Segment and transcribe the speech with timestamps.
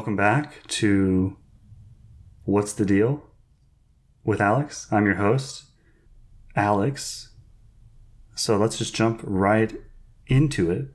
[0.00, 1.36] welcome back to
[2.44, 3.22] What's the Deal
[4.24, 4.86] with Alex.
[4.90, 5.64] I'm your host,
[6.56, 7.34] Alex.
[8.34, 9.74] So let's just jump right
[10.26, 10.86] into it.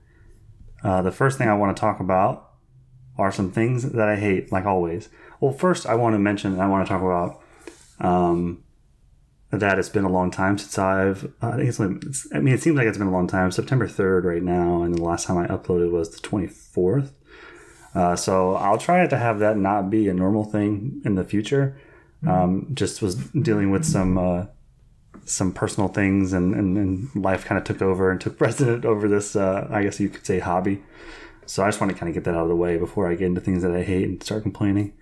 [0.83, 2.49] Uh, the first thing I want to talk about
[3.15, 5.09] are some things that I hate, like always.
[5.39, 7.43] Well, first, I want to mention, and I want to talk about
[7.99, 8.63] um,
[9.51, 12.55] that it's been a long time since I've, I think it's, like, it's, I mean,
[12.55, 13.51] it seems like it's been a long time.
[13.51, 17.11] September 3rd right now, and the last time I uploaded was the 24th.
[17.95, 21.77] Uh, so I'll try to have that not be a normal thing in the future.
[22.27, 24.45] Um, just was dealing with some uh,
[25.25, 29.07] some personal things, and, and, and life kind of took over and took precedent over
[29.07, 29.35] this.
[29.35, 30.83] Uh, I guess you could say hobby.
[31.45, 33.15] So I just want to kind of get that out of the way before I
[33.15, 34.93] get into things that I hate and start complaining.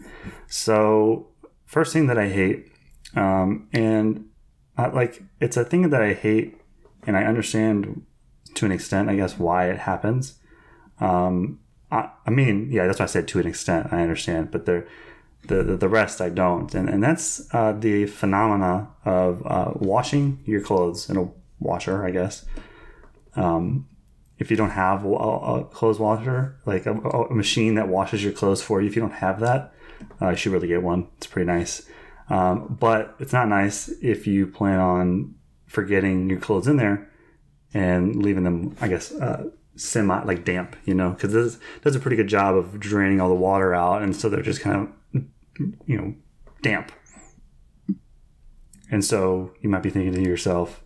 [0.47, 1.29] So
[1.65, 2.71] first thing that I hate,
[3.15, 4.25] um, and
[4.77, 6.57] I, like it's a thing that I hate,
[7.07, 8.05] and I understand
[8.55, 10.39] to an extent, I guess, why it happens.
[10.99, 11.59] Um,
[11.93, 13.87] I, I mean, yeah, that's why I said to an extent.
[13.91, 14.85] I understand, but the,
[15.47, 20.61] the the rest I don't, and and that's uh, the phenomena of uh, washing your
[20.61, 22.45] clothes in a washer, I guess.
[23.35, 23.87] Um,
[24.39, 28.33] if you don't have a, a clothes washer, like a, a, machine that washes your
[28.33, 29.73] clothes for you, if you don't have that,
[30.21, 31.07] uh, you should really get one.
[31.17, 31.87] It's pretty nice.
[32.29, 35.35] Um, but it's not nice if you plan on
[35.67, 37.09] forgetting your clothes in there
[37.73, 41.99] and leaving them, I guess, uh, semi like damp, you know, because this does a
[41.99, 45.23] pretty good job of draining all the water out, and so they're just kind of,
[45.85, 46.15] you know,
[46.61, 46.91] damp.
[48.91, 50.83] And so you might be thinking to yourself,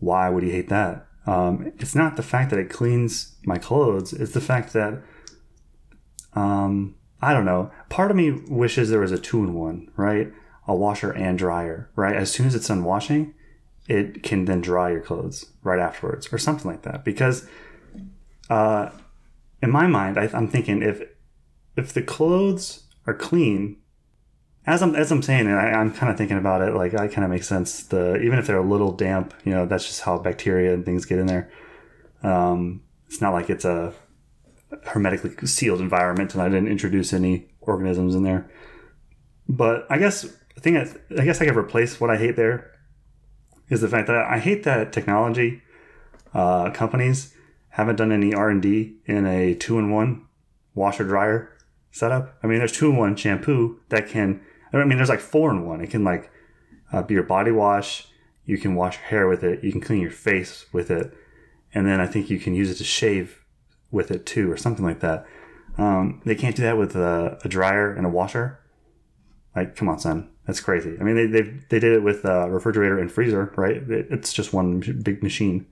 [0.00, 1.06] why would he hate that?
[1.26, 5.02] Um, it's not the fact that it cleans my clothes; it's the fact that,
[6.34, 7.70] um, I don't know.
[7.88, 10.32] Part of me wishes there was a two-in-one, right?
[10.66, 12.16] A washer and dryer, right?
[12.16, 13.34] As soon as it's done washing,
[13.88, 17.48] it can then dry your clothes right afterwards, or something like that, because
[18.50, 18.90] uh,
[19.62, 21.02] in my mind, I, am thinking if
[21.76, 23.76] if the clothes are clean,
[24.66, 27.08] as I'm as I'm saying it, I, am kind of thinking about it like I
[27.08, 27.84] kind of makes sense.
[27.84, 31.04] The even if they're a little damp, you know, that's just how bacteria and things
[31.04, 31.50] get in there.
[32.22, 33.94] Um, it's not like it's a
[34.84, 38.50] hermetically sealed environment, and I didn't introduce any organisms in there.
[39.48, 40.22] But I guess
[40.54, 40.88] the thing that
[41.18, 42.72] I guess I could replace what I hate there
[43.68, 45.62] is the fact that I hate that technology
[46.34, 47.34] uh, companies
[47.72, 50.26] haven't done any R&D in a two-in-one
[50.74, 51.56] washer dryer
[51.90, 52.38] setup.
[52.42, 54.40] I mean, there's two-in-one shampoo that can,
[54.72, 55.80] I mean, there's like four-in-one.
[55.80, 56.30] It can like
[56.92, 58.08] uh, be your body wash.
[58.44, 59.64] You can wash your hair with it.
[59.64, 61.14] You can clean your face with it.
[61.74, 63.42] And then I think you can use it to shave
[63.90, 65.26] with it too, or something like that.
[65.78, 68.58] Um, they can't do that with a, a, dryer and a washer.
[69.56, 70.96] Like, come on, son, that's crazy.
[71.00, 73.82] I mean, they they, they did it with a refrigerator and freezer, right?
[73.88, 75.66] It's just one big machine.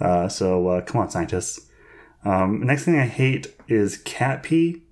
[0.00, 1.68] Uh, so uh, come on, scientists.
[2.24, 4.82] Um, next thing I hate is cat pee.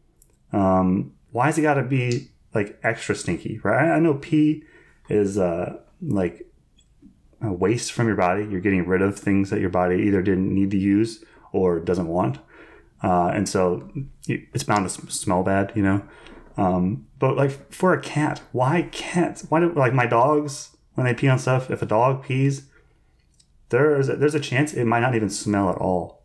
[0.53, 3.91] Um, why has it got to be like extra stinky, right?
[3.91, 4.65] I know pee
[5.09, 6.47] is uh, like
[7.41, 8.45] a waste from your body.
[8.45, 12.09] You're getting rid of things that your body either didn't need to use or doesn't
[12.09, 12.39] want.
[13.03, 13.89] Uh, and so
[14.27, 16.03] it's bound to smell bad, you know.
[16.57, 19.47] Um, but like for a cat, why cats?
[19.49, 21.71] Why do like my dogs when they pee on stuff?
[21.71, 22.68] If a dog pees,
[23.71, 26.25] there's a, there's a chance it might not even smell at all.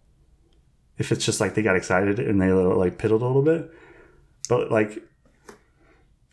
[0.97, 3.71] If it's just like they got excited and they like piddled a little bit,
[4.47, 5.03] but like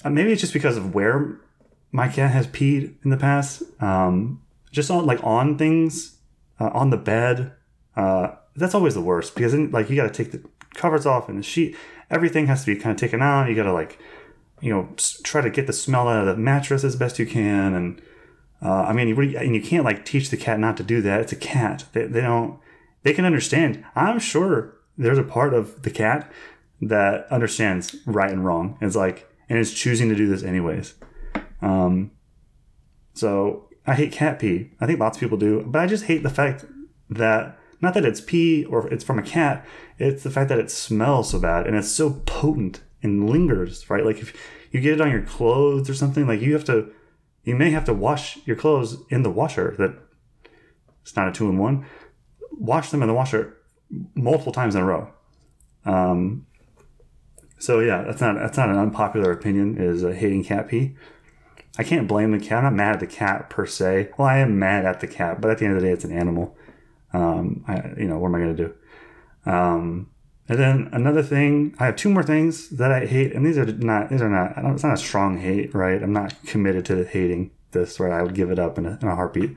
[0.05, 1.41] uh, maybe it's just because of where
[1.93, 3.63] my cat has peed in the past.
[3.81, 6.19] Um, just on like on things,
[6.59, 7.53] uh, on the bed.
[7.97, 10.43] Uh, that's always the worst because then like you got to take the
[10.75, 11.77] covers off and the sheet.
[12.11, 13.49] Everything has to be kind of taken out.
[13.49, 13.99] You got to like,
[14.61, 14.89] you know,
[15.23, 18.03] try to get the smell out of the mattress as best you can and
[18.63, 21.21] uh, I mean, and you can't like teach the cat not to do that.
[21.23, 21.85] It's a cat.
[21.93, 22.59] They, they don't.
[23.03, 23.85] They can understand.
[23.95, 26.31] I'm sure there's a part of the cat
[26.83, 28.77] that understands right and wrong.
[28.81, 30.95] It's like and is choosing to do this anyways.
[31.63, 32.13] Um,
[33.15, 34.71] so I hate cat pee.
[34.81, 36.65] I think lots of people do, but I just hate the fact
[37.09, 39.67] that not that it's pee or it's from a cat.
[39.99, 43.89] It's the fact that it smells so bad and it's so potent and lingers.
[43.89, 44.37] Right, like if
[44.71, 46.93] you get it on your clothes or something, like you have to
[47.51, 49.93] you may have to wash your clothes in the washer that
[51.03, 51.85] it's not a two in one
[52.53, 53.57] wash them in the washer
[54.15, 55.11] multiple times in a row.
[55.85, 56.47] Um,
[57.59, 60.95] so yeah that's not that's not an unpopular opinion is uh, hating cat pee.
[61.79, 62.59] I can't blame the cat.
[62.59, 64.11] I'm not mad at the cat per se.
[64.17, 66.05] Well i am mad at the cat but at the end of the day it's
[66.05, 66.57] an animal.
[67.13, 69.51] Um, I, you know what am i going to do?
[69.51, 70.11] Um,
[70.51, 73.65] and then another thing, I have two more things that I hate, and these are
[73.65, 76.03] not these are not it's not a strong hate, right?
[76.03, 78.11] I'm not committed to hating this, right?
[78.13, 79.57] I would give it up in a, in a heartbeat.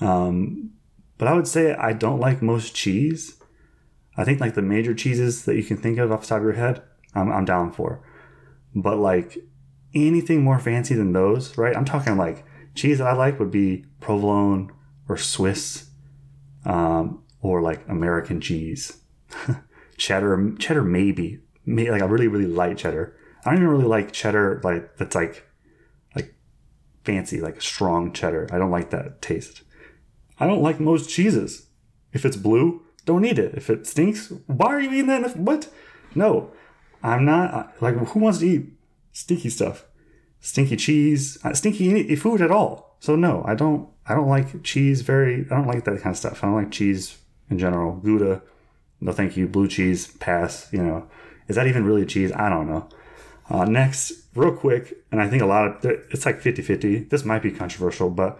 [0.00, 0.70] Um,
[1.18, 3.42] but I would say I don't like most cheese.
[4.16, 6.44] I think like the major cheeses that you can think of off the top of
[6.44, 6.82] your head,
[7.16, 8.00] I'm, I'm down for.
[8.74, 9.38] but like
[9.94, 11.76] anything more fancy than those, right?
[11.76, 12.44] I'm talking like
[12.76, 14.70] cheese that I like would be provolone
[15.08, 15.88] or Swiss,
[16.64, 18.98] um, or like American cheese,
[19.98, 23.16] cheddar, cheddar maybe, maybe like a really really light cheddar.
[23.44, 25.46] I don't even really like cheddar like that's like
[26.16, 26.34] like
[27.04, 28.48] fancy like strong cheddar.
[28.50, 29.62] I don't like that taste.
[30.40, 31.66] I don't like most cheeses.
[32.12, 33.54] If it's blue, don't eat it.
[33.54, 35.36] If it stinks, why are you eating that?
[35.36, 35.68] What?
[36.14, 36.50] No,
[37.02, 37.74] I'm not.
[37.80, 38.66] Like, who wants to eat
[39.12, 39.84] stinky stuff?
[40.40, 42.96] Stinky cheese, uh, stinky food at all.
[43.00, 43.88] So no, I don't.
[44.06, 45.02] I don't like cheese.
[45.02, 45.46] Very.
[45.50, 46.42] I don't like that kind of stuff.
[46.42, 47.18] I don't like cheese
[47.50, 47.96] in general.
[47.96, 48.42] Gouda,
[49.00, 49.46] no thank you.
[49.46, 50.68] Blue cheese, pass.
[50.72, 51.08] You know,
[51.48, 52.32] is that even really cheese?
[52.32, 52.88] I don't know.
[53.50, 57.08] Uh, next, real quick, and I think a lot of it's like 50-50.
[57.08, 58.38] This might be controversial, but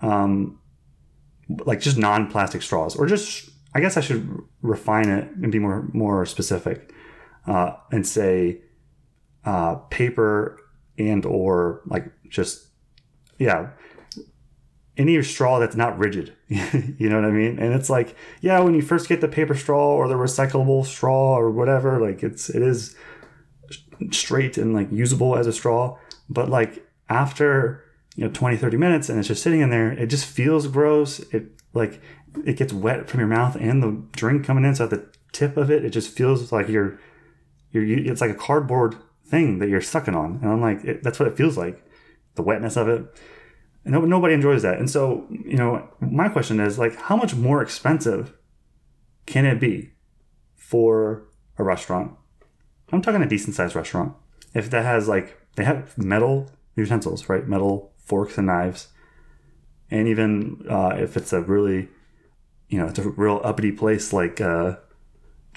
[0.00, 0.60] um,
[1.48, 5.88] like just non-plastic straws or just I guess I should refine it and be more
[5.92, 6.92] more specific
[7.46, 8.62] uh, and say
[9.44, 10.58] uh, paper
[10.98, 12.66] and or like just
[13.38, 13.70] yeah
[14.96, 16.34] any straw that's not rigid
[16.98, 17.58] you know what i mean?
[17.58, 21.36] And it's like yeah when you first get the paper straw or the recyclable straw
[21.36, 22.96] or whatever like it's it is
[24.10, 25.98] straight and like usable as a straw.
[26.30, 27.84] But like after
[28.16, 31.20] you know 20 30 minutes and it's just sitting in there it just feels gross.
[31.32, 32.00] It like
[32.46, 34.74] it gets wet from your mouth and the drink coming in.
[34.74, 36.98] So at the tip of it it just feels like you're
[37.72, 38.96] you're it's like a cardboard
[39.26, 40.38] thing that you're sucking on.
[40.42, 41.84] And i'm like it, that's what it feels like
[42.36, 43.04] the wetness of it
[43.88, 44.78] and no, nobody enjoys that.
[44.78, 48.34] And so you know my question is like how much more expensive
[49.26, 49.92] can it be
[50.56, 51.24] for
[51.56, 52.12] a restaurant?
[52.92, 54.14] I'm talking a decent sized restaurant.
[54.54, 57.46] If that has like they have metal utensils right?
[57.48, 58.88] Metal forks and knives.
[59.90, 61.88] And even uh, if it's a really
[62.68, 64.76] you know it's a real uppity place like uh,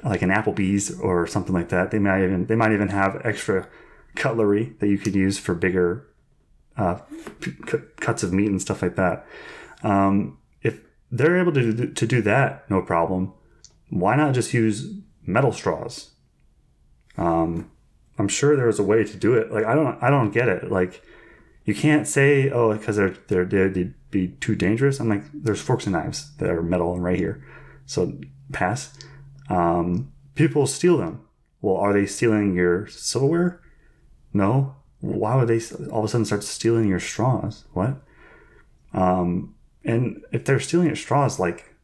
[0.06, 3.68] like an Applebee's or something like that, they might even they might even have extra
[4.16, 6.08] cutlery that you could use for bigger
[6.78, 7.00] uh,
[7.98, 9.26] cuts of meat and stuff like that.
[9.84, 10.80] Um, if
[11.12, 13.34] they're able to do, to do that, no problem.
[13.90, 14.94] Why not just use
[15.26, 16.12] metal straws?
[17.18, 17.72] Um,
[18.18, 19.52] I'm sure there was a way to do it.
[19.52, 20.72] Like I don't I don't get it.
[20.72, 21.04] Like
[21.66, 25.00] you can't say oh because they're they're they'd be too dangerous.
[25.00, 27.44] I'm like there's forks and knives that are metal and right here,
[27.86, 28.14] so
[28.52, 28.98] pass.
[29.50, 31.26] Um, people steal them.
[31.62, 33.62] Well, are they stealing your silverware?
[34.34, 34.76] No.
[35.02, 35.60] Why would they
[35.90, 37.66] all of a sudden start stealing your straws?
[37.74, 37.98] What?
[38.94, 41.76] Um, and if they're stealing your straws, like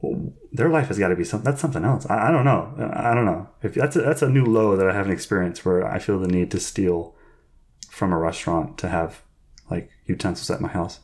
[0.00, 1.44] well, their life has got to be something.
[1.44, 2.06] That's something else.
[2.08, 2.92] I, I, don't know.
[2.94, 5.86] I don't know if that's a, that's a new low that I haven't experienced where
[5.86, 7.14] I feel the need to steal
[7.90, 9.22] from a restaurant to have
[9.70, 11.00] like utensils at my house.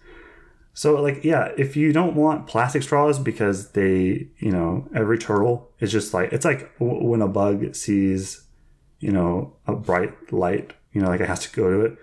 [0.75, 5.71] So like yeah, if you don't want plastic straws because they, you know, every turtle
[5.81, 8.43] is just like it's like when a bug sees,
[9.01, 11.99] you know, a bright light, you know, like it has to go to it.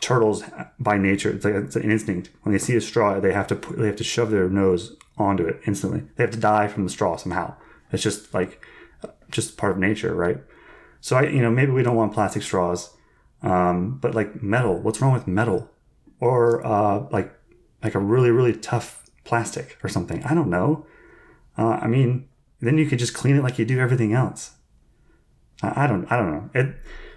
[0.00, 0.44] Turtles
[0.78, 2.30] by nature, it's like it's an instinct.
[2.42, 4.96] When they see a straw, they have to put, they have to shove their nose
[5.16, 6.02] onto it instantly.
[6.16, 7.54] They have to die from the straw somehow.
[7.92, 8.62] It's just like
[9.30, 10.38] just part of nature, right?
[11.00, 12.90] So I, you know, maybe we don't want plastic straws,
[13.42, 14.78] um, but like metal.
[14.78, 15.70] What's wrong with metal?
[16.20, 17.32] Or uh, like
[17.82, 20.22] like a really really tough plastic or something.
[20.24, 20.86] I don't know.
[21.56, 22.28] Uh, I mean,
[22.60, 24.52] then you could just clean it like you do everything else.
[25.62, 26.50] I, I don't I don't know.
[26.54, 26.76] It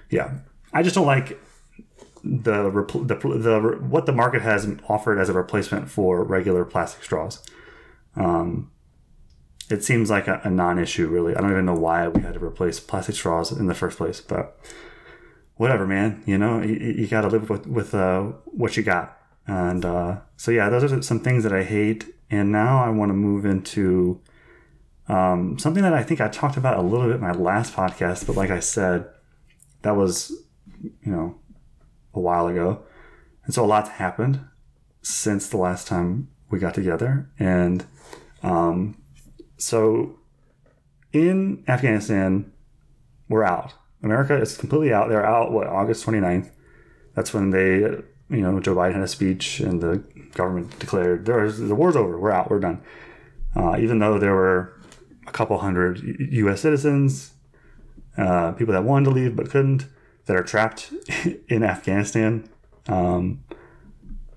[0.09, 0.39] yeah.
[0.73, 1.39] I just don't like
[2.23, 7.43] the, the the what the market has offered as a replacement for regular plastic straws.
[8.15, 8.71] Um,
[9.69, 11.35] it seems like a, a, non-issue, really.
[11.35, 14.19] I don't even know why we had to replace plastic straws in the first place,
[14.19, 14.59] but
[15.55, 16.23] whatever, man.
[16.25, 19.17] You know, you, you got to live with with uh, what you got.
[19.47, 22.05] And uh, so, yeah, those are some things that I hate.
[22.29, 24.21] And now I want to move into
[25.07, 28.27] um, something that I think I talked about a little bit in my last podcast,
[28.27, 29.07] but like I said,
[29.81, 30.31] that was,
[30.81, 31.39] you know,
[32.13, 32.83] a while ago.
[33.45, 34.41] And so a lot's happened
[35.01, 37.29] since the last time we got together.
[37.39, 37.85] And
[38.43, 39.01] um,
[39.57, 40.19] so
[41.13, 42.51] in Afghanistan,
[43.27, 43.73] we're out.
[44.01, 45.09] America is completely out.
[45.09, 46.51] They're out, what, August 29th.
[47.15, 51.57] That's when they you know, Joe Biden had a speech and the government declared there's
[51.57, 52.81] the war's over, we're out, we're done.
[53.55, 54.79] Uh, even though there were
[55.25, 56.61] a couple hundred U.S.
[56.61, 57.33] citizens,
[58.17, 59.87] uh, people that wanted to leave but couldn't,
[60.29, 60.93] that are trapped
[61.47, 62.47] in Afghanistan.
[62.87, 63.43] Um,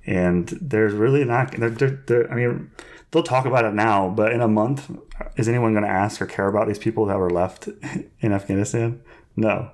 [0.06, 2.70] and there's really not, they're, they're, they're, I mean,
[3.10, 4.90] they'll talk about it now, but in a month,
[5.36, 7.68] is anyone going to ask or care about these people that were left
[8.20, 9.02] in Afghanistan?
[9.36, 9.70] No.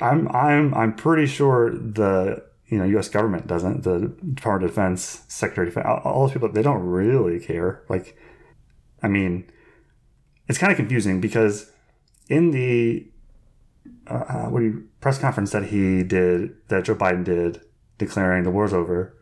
[0.00, 3.08] I'm I'm I'm pretty sure the you know, U.S.
[3.08, 3.82] government doesn't.
[3.82, 7.82] The Department of Defense, Secretary of Defense, all those people, they don't really care.
[7.88, 8.16] Like,
[9.02, 9.50] I mean,
[10.48, 11.70] it's kind of confusing because
[12.28, 13.06] in the
[14.08, 17.60] uh, uh what do you press conference that he did, that Joe Biden did,
[17.98, 19.14] declaring the war's over,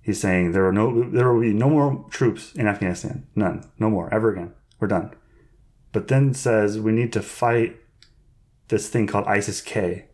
[0.00, 3.90] he's saying there are no, there will be no more troops in Afghanistan, none, no
[3.90, 4.54] more, ever again.
[4.78, 5.12] We're done.
[5.90, 7.80] But then says we need to fight
[8.68, 10.06] this thing called ISIS K,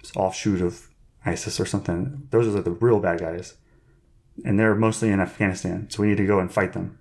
[0.00, 0.90] it's offshoot of
[1.24, 2.28] ISIS or something.
[2.30, 3.54] Those are the real bad guys,
[4.44, 5.88] and they're mostly in Afghanistan.
[5.88, 6.98] So we need to go and fight them.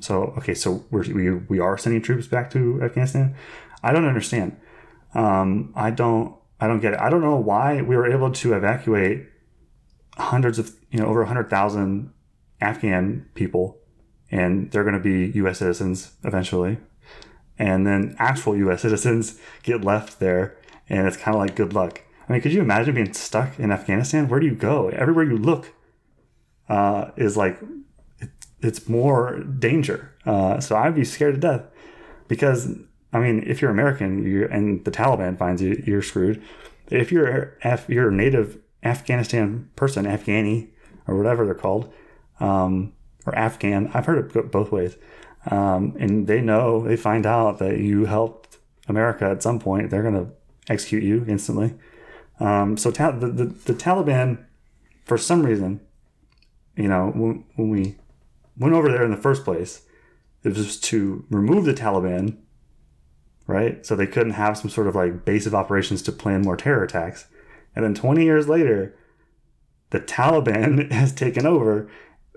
[0.00, 3.36] So okay, so we we are sending troops back to Afghanistan.
[3.84, 4.56] I don't understand.
[5.14, 7.00] Um, I don't I don't get it.
[7.00, 9.26] I don't know why we were able to evacuate
[10.16, 12.12] hundreds of you know over hundred thousand
[12.60, 13.78] Afghan people,
[14.30, 15.58] and they're going to be U.S.
[15.58, 16.78] citizens eventually,
[17.58, 18.82] and then actual U.S.
[18.82, 20.56] citizens get left there,
[20.88, 22.02] and it's kind of like good luck.
[22.28, 24.28] I mean, could you imagine being stuck in Afghanistan?
[24.28, 24.88] Where do you go?
[24.88, 25.72] Everywhere you look
[26.68, 27.60] uh, is like
[28.60, 30.14] it's more danger.
[30.24, 31.62] Uh, so I'd be scared to death
[32.28, 32.74] because
[33.12, 36.42] I mean, if you're American you're, and the Taliban finds you, you're screwed.
[36.90, 40.68] If you're Af- you're a native Afghanistan person, Afghani
[41.06, 41.92] or whatever they're called,
[42.40, 42.92] um,
[43.24, 44.96] or Afghan, I've heard it both ways.
[45.50, 48.58] Um, and they know they find out that you helped
[48.88, 50.30] America at some point, they're going to
[50.68, 51.74] execute you instantly.
[52.40, 54.44] Um, so ta- the, the, the Taliban,
[55.04, 55.80] for some reason,
[56.76, 57.96] you know, when, when we
[58.58, 59.82] went over there in the first place,
[60.42, 62.36] it was to remove the Taliban,
[63.46, 63.84] right?
[63.84, 66.84] So they couldn't have some sort of like base of operations to plan more terror
[66.84, 67.26] attacks.
[67.74, 68.94] And then 20 years later,
[69.90, 71.88] the Taliban has taken over,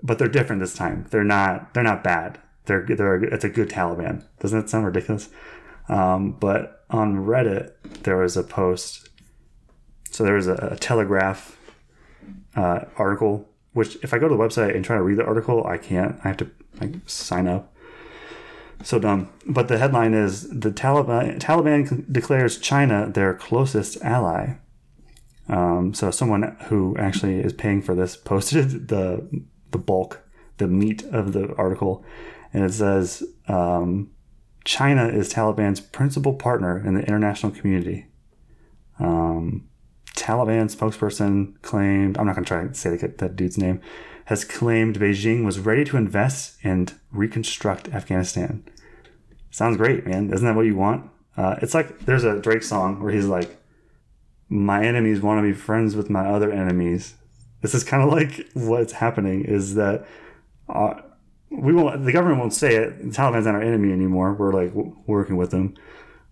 [0.02, 1.06] but they're different this time.
[1.10, 1.74] They're not.
[1.74, 2.38] They're not bad.
[2.66, 3.22] They're they're.
[3.24, 4.24] It's a good Taliban.
[4.38, 5.28] Doesn't that sound ridiculous?
[5.88, 9.08] Um, but on Reddit, there was a post.
[10.10, 11.56] So there was a, a Telegraph
[12.56, 15.66] uh, article which if I go to the website and try to read the article,
[15.66, 16.18] I can't.
[16.24, 16.50] I have to
[16.80, 17.72] like sign up.
[18.82, 19.28] So dumb.
[19.46, 24.56] But the headline is the Taliban Taliban declares China their closest ally.
[25.48, 30.22] Um, so someone who actually is paying for this posted the the bulk,
[30.58, 32.04] the meat of the article,
[32.52, 34.10] and it says um,
[34.64, 38.06] China is Taliban's principal partner in the international community.
[38.98, 39.68] Um,
[40.14, 43.80] Taliban spokesperson claimed, I'm not going to try to say that dude's name,
[44.30, 48.62] has claimed Beijing was ready to invest and reconstruct Afghanistan.
[49.50, 50.32] Sounds great, man.
[50.32, 51.10] Isn't that what you want?
[51.36, 53.60] Uh, it's like there's a Drake song where he's like,
[54.48, 57.14] My enemies want to be friends with my other enemies.
[57.60, 60.06] This is kind of like what's happening is that
[60.68, 60.94] uh,
[61.50, 63.02] we won't, the government won't say it.
[63.02, 64.34] The Taliban's not our enemy anymore.
[64.34, 65.74] We're like w- working with them.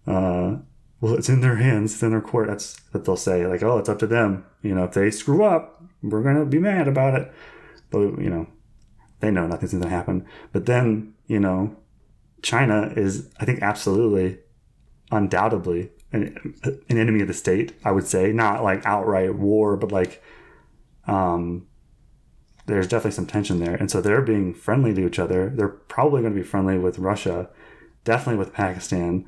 [0.07, 0.59] Uh,
[1.01, 2.47] well, it's in their hands, it's in their court.
[2.47, 3.45] That's what they'll say.
[3.45, 4.45] Like, oh, it's up to them.
[4.63, 7.33] You know, if they screw up, we're to be mad about it.
[7.91, 8.47] But, you know,
[9.21, 10.27] they know nothing's going to happen.
[10.53, 11.77] But then, you know,
[12.43, 14.39] China is, I think, absolutely,
[15.11, 18.33] undoubtedly an, an enemy of the state, I would say.
[18.33, 20.23] Not like outright war, but like,
[21.07, 21.67] um,
[22.67, 23.75] there's definitely some tension there.
[23.75, 25.49] And so they're being friendly to each other.
[25.49, 27.49] They're probably going to be friendly with Russia,
[28.05, 29.27] definitely with Pakistan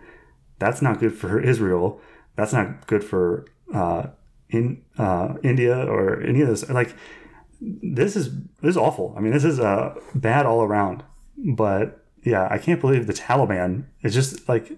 [0.61, 2.01] that's not good for Israel.
[2.37, 4.09] That's not good for uh,
[4.51, 6.69] in uh, India or any of this.
[6.69, 6.95] Like
[7.61, 9.15] this is this is awful.
[9.17, 11.03] I mean, this is uh, bad all around.
[11.37, 14.73] But yeah, I can't believe the Taliban is just like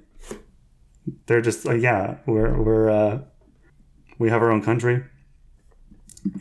[1.27, 3.21] they're just like yeah, we're we're uh,
[4.19, 5.05] we have our own country,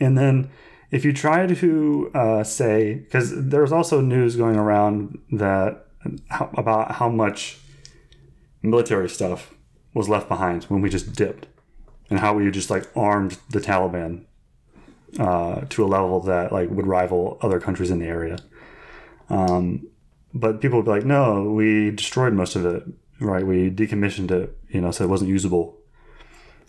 [0.00, 0.50] and then
[0.90, 5.86] if you try to uh, say because there's also news going around that
[6.30, 7.58] about how much
[8.62, 9.54] military stuff
[9.94, 11.46] was left behind when we just dipped,
[12.10, 14.24] and how we just like armed the Taliban
[15.18, 18.38] uh, to a level that like would rival other countries in the area.
[19.28, 19.88] Um,
[20.34, 22.84] but people would be like, "No, we destroyed most of it.
[23.20, 23.46] Right?
[23.46, 24.56] We decommissioned it.
[24.68, 25.78] You know, so it wasn't usable."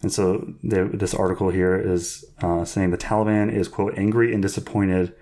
[0.01, 4.41] And so they, this article here is uh, saying the Taliban is quote angry and
[4.41, 5.15] disappointed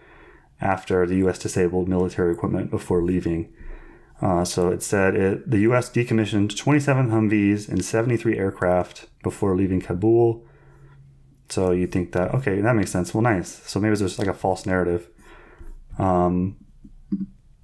[0.60, 1.40] after the U.S.
[1.40, 3.54] disabled military equipment before leaving.
[4.22, 5.90] Uh, so it said it, the U.S.
[5.90, 10.46] decommissioned 27 Humvees and 73 aircraft before leaving Kabul.
[11.52, 13.14] So you think that okay, that makes sense.
[13.14, 13.62] Well, nice.
[13.70, 15.08] So maybe it's just like a false narrative.
[16.00, 16.58] Um,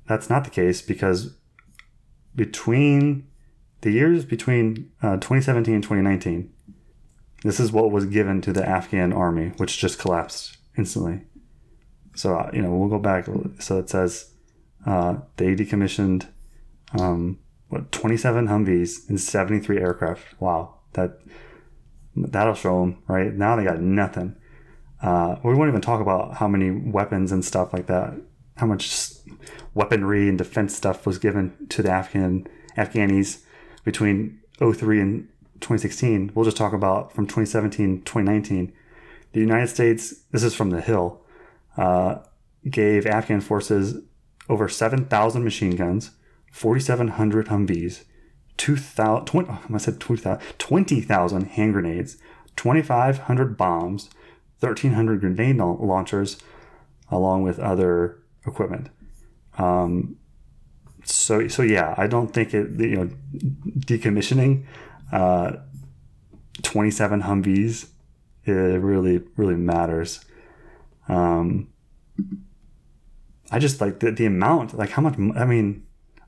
[0.07, 1.35] that's not the case because
[2.35, 3.27] between
[3.81, 6.51] the years between uh, 2017 and 2019,
[7.43, 11.21] this is what was given to the Afghan army, which just collapsed instantly.
[12.15, 13.27] So uh, you know we'll go back.
[13.59, 14.33] So it says
[14.85, 16.27] uh, they decommissioned
[16.99, 17.39] um,
[17.69, 20.41] what 27 Humvees and 73 aircraft.
[20.41, 21.19] Wow, that
[22.23, 23.55] that'll show them right now.
[23.55, 24.35] They got nothing.
[25.01, 28.13] Uh, we won't even talk about how many weapons and stuff like that.
[28.57, 29.11] How much
[29.73, 33.43] weaponry and defense stuff was given to the Afghan Afghanis
[33.83, 35.27] between 03 and
[35.61, 36.31] 2016.
[36.33, 38.73] We'll just talk about from 2017 2019.
[39.33, 41.21] The United States, this is from the Hill,
[41.77, 42.19] uh,
[42.69, 44.01] gave Afghan forces
[44.49, 46.11] over 7,000 machine guns,
[46.51, 48.05] 4,700 Humvees,
[48.57, 52.17] 2,000, 20, I said 20,000 hand grenades,
[52.55, 54.09] 2,500 bombs,
[54.59, 56.37] 1,300 grenade launchers,
[57.09, 58.89] along with other equipment.
[59.57, 60.17] Um,
[61.03, 63.09] so, so yeah, I don't think it, you know,
[63.79, 64.65] decommissioning
[65.11, 65.57] uh,
[66.63, 67.87] 27 Humvees
[68.47, 70.23] it really, really matters.
[71.07, 71.69] Um,
[73.51, 75.85] I just like the, the amount, like how much, I mean,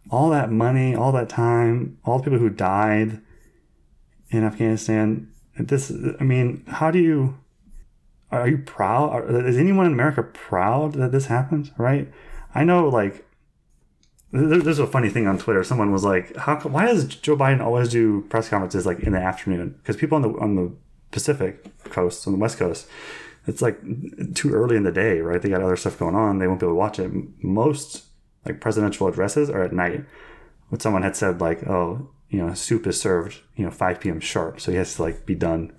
[0.09, 3.21] all that money, all that time, all the people who died
[4.29, 5.31] in Afghanistan.
[5.57, 7.37] This, I mean, how do you,
[8.31, 9.29] are you proud?
[9.45, 11.71] Is anyone in America proud that this happened?
[11.77, 12.11] Right?
[12.55, 13.25] I know, like,
[14.31, 15.63] there's a funny thing on Twitter.
[15.63, 16.59] Someone was like, "How?
[16.59, 19.75] Why does Joe Biden always do press conferences like in the afternoon?
[19.79, 20.71] Because people on the on the
[21.09, 22.87] Pacific coast, on the West Coast,
[23.47, 23.81] it's like
[24.35, 25.41] too early in the day, right?
[25.41, 26.37] They got other stuff going on.
[26.37, 27.11] They won't be able to watch it.
[27.43, 28.05] Most
[28.49, 30.05] like presidential addresses are at night.
[30.69, 34.19] What someone had said, like, oh, you know, soup is served, you know, 5 p.m.
[34.19, 35.73] sharp, so he has to like be done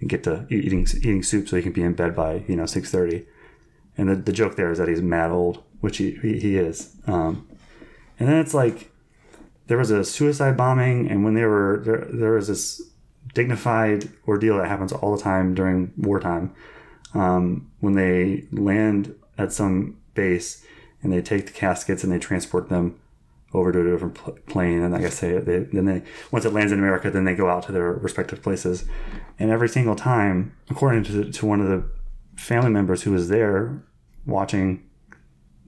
[0.00, 2.64] and get to eating eating soup so he can be in bed by you know
[2.64, 3.24] 6:30.
[3.96, 6.96] And the, the joke there is that he's mad old, which he he, he is.
[7.06, 7.48] Um,
[8.18, 8.90] and then it's like
[9.68, 12.82] there was a suicide bombing, and when they were there, there was this
[13.34, 16.52] dignified ordeal that happens all the time during wartime.
[17.14, 20.64] Um, when they land at some base
[21.02, 22.98] and they take the caskets and they transport them
[23.54, 26.52] over to a different pl- plane, and like I say, they, then they once it
[26.52, 28.84] lands in America, then they go out to their respective places,
[29.38, 31.84] and every single time, according to to one of the
[32.36, 33.82] family members who was there
[34.26, 34.88] watching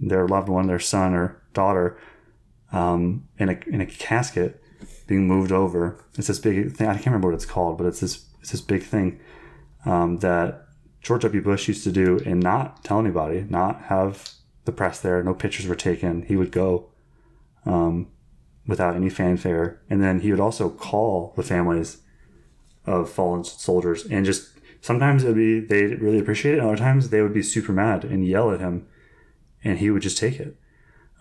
[0.01, 1.99] their loved one, their son or daughter,
[2.73, 4.63] um, in a in a casket,
[5.07, 6.03] being moved over.
[6.17, 6.89] It's this big thing.
[6.89, 9.21] I can't remember what it's called, but it's this it's this big thing
[9.85, 10.67] um, that
[11.03, 11.43] George W.
[11.43, 14.31] Bush used to do and not tell anybody, not have
[14.65, 15.23] the press there.
[15.23, 16.23] No pictures were taken.
[16.23, 16.91] He would go
[17.67, 18.09] um,
[18.67, 21.99] without any fanfare, and then he would also call the families
[22.87, 24.51] of fallen soldiers and just
[24.83, 27.73] sometimes it would be they really appreciate it and other times they would be super
[27.73, 28.87] mad and yell at him
[29.63, 30.55] and he would just take it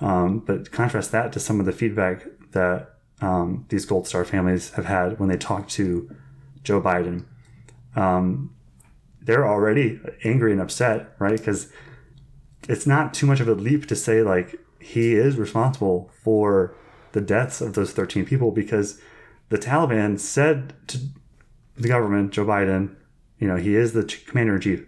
[0.01, 4.71] um, but contrast that to some of the feedback that um, these Gold Star families
[4.71, 6.13] have had when they talk to
[6.63, 7.25] Joe Biden.
[7.95, 8.53] Um,
[9.21, 11.37] they're already angry and upset, right?
[11.37, 11.71] Because
[12.67, 16.75] it's not too much of a leap to say like he is responsible for
[17.13, 18.99] the deaths of those 13 people because
[19.49, 20.99] the Taliban said to
[21.75, 22.95] the government, Joe Biden,
[23.37, 24.85] you know, he is the commander in chief.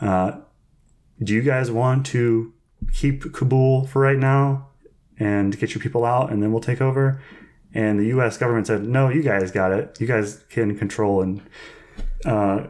[0.00, 0.40] Uh,
[1.22, 2.52] do you guys want to
[2.94, 4.68] keep Kabul for right now
[5.18, 7.22] and get your people out and then we'll take over?
[7.72, 8.36] And the U.S.
[8.36, 10.00] government said, "No, you guys got it.
[10.00, 11.40] You guys can control and
[12.24, 12.66] uh,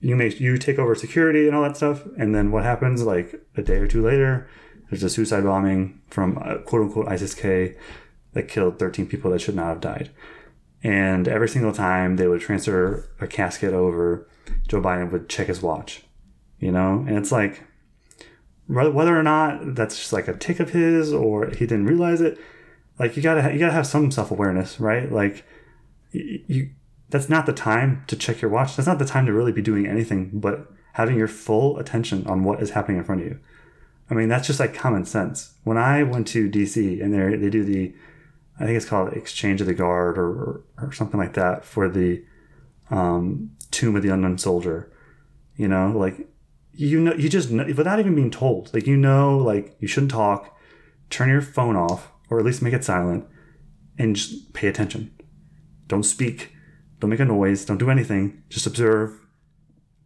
[0.00, 3.04] you make you take over security and all that stuff." And then what happens?
[3.04, 4.48] Like a day or two later,
[4.90, 6.34] there's a suicide bombing from
[6.66, 7.76] quote unquote ISIS K
[8.32, 10.10] that killed 13 people that should not have died.
[10.82, 14.28] And every single time they would transfer a casket over,
[14.68, 16.04] Joe Biden would check his watch,
[16.58, 17.04] you know?
[17.06, 17.64] And it's like,
[18.66, 22.38] whether or not that's just like a tic of his or he didn't realize it,
[22.98, 25.10] like you gotta you gotta have some self awareness, right?
[25.10, 25.44] Like
[26.12, 26.70] you
[27.10, 28.76] that's not the time to check your watch.
[28.76, 32.44] That's not the time to really be doing anything but having your full attention on
[32.44, 33.38] what is happening in front of you.
[34.10, 35.54] I mean, that's just like common sense.
[35.62, 37.94] When I went to DC and they they do the,
[38.58, 41.88] I think it's called Exchange of the Guard or, or, or something like that for
[41.88, 42.24] the
[42.90, 44.90] um, Tomb of the Unknown Soldier.
[45.56, 46.28] You know, like
[46.72, 50.12] you know, you just know, without even being told, like you know, like you shouldn't
[50.12, 50.56] talk.
[51.08, 53.26] Turn your phone off or at least make it silent,
[53.98, 55.12] and just pay attention.
[55.88, 56.54] Don't speak,
[57.00, 59.18] don't make a noise, don't do anything, just observe,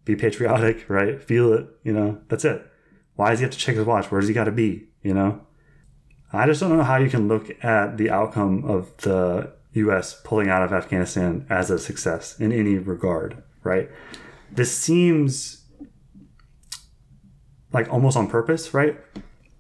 [0.04, 1.22] be patriotic, right?
[1.22, 2.64] Feel it, you know, that's it.
[3.16, 4.11] Why does he have to check his watch?
[4.11, 5.46] Where does he got to be, you know?
[6.33, 10.48] I just don't know how you can look at the outcome of the US pulling
[10.48, 13.88] out of Afghanistan as a success in any regard, right?
[14.50, 15.64] This seems
[17.72, 18.98] like almost on purpose, right?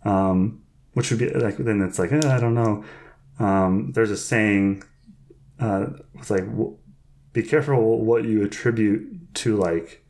[0.04, 0.62] Um,
[0.94, 2.84] which would be like then it's like eh, I don't know.
[3.38, 4.84] Um, there's a saying.
[5.58, 6.44] Uh, it's like
[7.34, 10.02] be careful what you attribute to like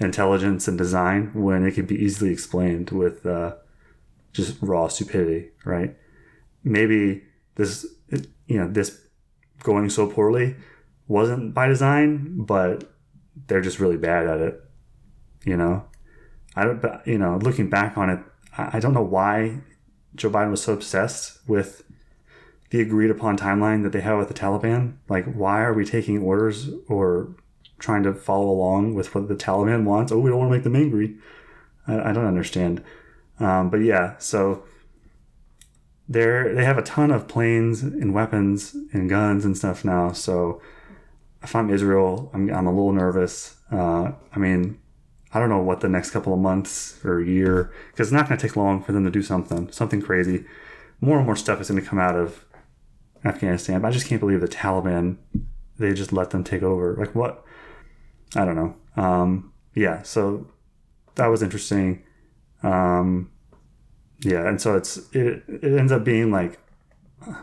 [0.00, 3.54] intelligence and design when it can be easily explained with uh,
[4.32, 5.96] just raw stupidity, right?
[6.64, 7.22] Maybe
[7.54, 7.86] this
[8.46, 9.00] you know this
[9.62, 10.56] going so poorly
[11.06, 12.92] wasn't by design, but
[13.46, 14.60] they're just really bad at it.
[15.44, 15.84] You know,
[16.56, 16.84] I don't.
[17.06, 18.20] You know, looking back on it,
[18.58, 19.60] I don't know why
[20.16, 21.81] Joe Biden was so obsessed with
[22.72, 24.94] the agreed upon timeline that they have with the Taliban.
[25.06, 27.36] Like, why are we taking orders or
[27.78, 30.10] trying to follow along with what the Taliban wants?
[30.10, 31.16] Oh, we don't want to make them angry.
[31.86, 32.82] I, I don't understand.
[33.38, 34.64] Um, but yeah, so
[36.08, 40.12] they're they have a ton of planes and weapons and guns and stuff now.
[40.12, 40.62] So
[41.42, 43.56] if I'm Israel, I'm, I'm a little nervous.
[43.70, 44.80] Uh, I mean,
[45.34, 48.38] I don't know what the next couple of months or year, because it's not going
[48.38, 50.46] to take long for them to do something, something crazy.
[51.02, 52.46] More and more stuff is going to come out of
[53.24, 53.80] Afghanistan.
[53.80, 55.16] But I just can't believe the Taliban,
[55.78, 56.96] they just let them take over.
[56.98, 57.44] Like, what?
[58.34, 58.76] I don't know.
[58.96, 60.46] Um, yeah, so
[61.14, 62.02] that was interesting.
[62.62, 63.30] Um,
[64.20, 66.58] yeah, and so it's it, it ends up being like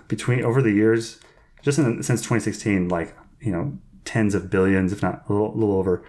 [0.08, 1.20] between over the years,
[1.62, 5.58] just in, since 2016, like you know tens of billions, if not a little, a
[5.58, 6.04] little over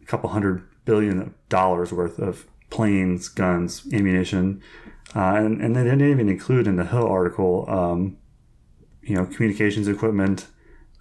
[0.00, 4.62] a couple hundred billion dollars worth of planes, guns, ammunition,
[5.14, 8.16] uh, and and they didn't even include in the Hill article, um,
[9.02, 10.46] you know, communications equipment,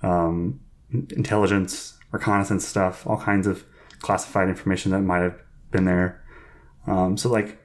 [0.04, 0.60] um,
[0.92, 3.64] intelligence, reconnaissance stuff, all kinds of
[4.00, 5.40] classified information that might have
[5.72, 6.24] been there.
[6.88, 7.60] Um, so like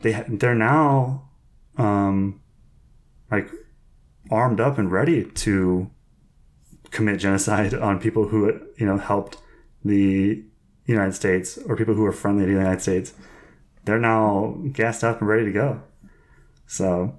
[0.00, 1.28] they they're now
[1.76, 2.40] um,
[3.30, 3.50] like
[4.30, 5.90] armed up and ready to
[6.90, 9.38] commit genocide on people who you know helped
[9.84, 10.42] the
[10.86, 13.12] United States or people who are friendly to the United States.
[13.84, 15.82] They're now gassed up and ready to go.
[16.66, 17.18] So,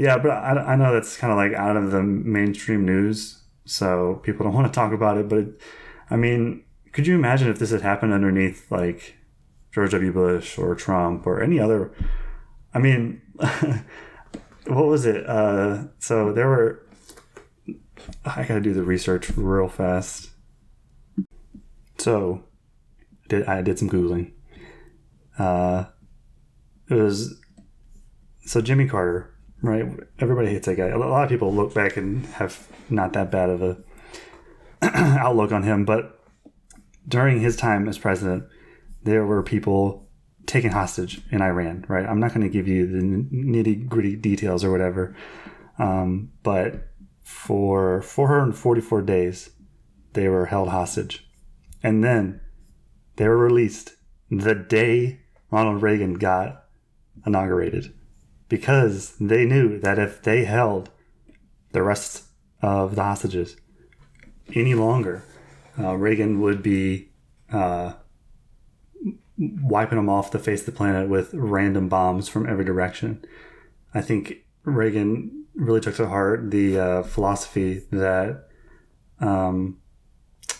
[0.00, 4.18] yeah, but I, I know that's kind of like out of the mainstream news, so
[4.22, 5.28] people don't want to talk about it.
[5.28, 5.60] But it,
[6.08, 9.16] I mean, could you imagine if this had happened underneath like
[9.72, 10.10] George W.
[10.10, 11.92] Bush or Trump or any other?
[12.72, 13.20] I mean,
[14.68, 15.28] what was it?
[15.28, 16.86] Uh, so there were
[18.24, 20.30] I gotta do the research real fast.
[21.98, 22.44] So,
[23.28, 24.32] did I did some googling.
[25.38, 25.84] Uh,
[26.88, 27.38] it was
[28.46, 29.84] so Jimmy Carter, right?
[30.18, 30.88] Everybody hates that guy.
[30.88, 33.78] A lot of people look back and have not that bad of a
[34.82, 36.20] outlook on him, but
[37.06, 38.44] during his time as president,
[39.02, 40.08] there were people
[40.46, 42.06] taken hostage in Iran, right?
[42.06, 45.14] I'm not going to give you the nitty gritty details or whatever,
[45.78, 46.88] um, but
[47.22, 49.50] for 444 days,
[50.14, 51.26] they were held hostage.
[51.82, 52.40] And then
[53.16, 53.96] they were released
[54.30, 55.20] the day
[55.50, 56.64] Ronald Reagan got
[57.26, 57.92] inaugurated
[58.50, 60.90] because they knew that if they held
[61.72, 62.24] the rest
[62.60, 63.56] of the hostages
[64.54, 65.24] any longer,
[65.78, 67.12] uh, Reagan would be
[67.52, 67.92] uh,
[69.38, 73.24] wiping them off the face of the planet with random bombs from every direction.
[73.94, 78.48] I think Reagan really took to heart the uh, philosophy that
[79.20, 79.78] um,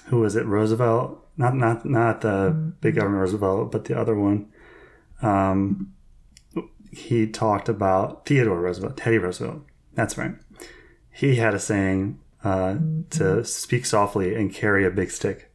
[0.07, 0.46] who was it?
[0.46, 1.26] Roosevelt?
[1.37, 2.50] Not not not the
[2.81, 4.53] big government Roosevelt but the other one.
[5.22, 5.92] Um,
[6.90, 9.62] he talked about Theodore Roosevelt Teddy Roosevelt
[9.94, 10.35] that's right
[11.12, 12.76] he had a saying uh,
[13.11, 15.50] to speak softly and carry a big stick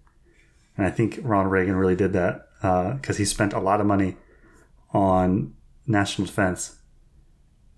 [0.78, 3.88] and I think Ronald Reagan really did that because uh, he spent a lot of
[3.88, 4.18] money
[4.94, 5.54] on
[5.88, 6.80] national defense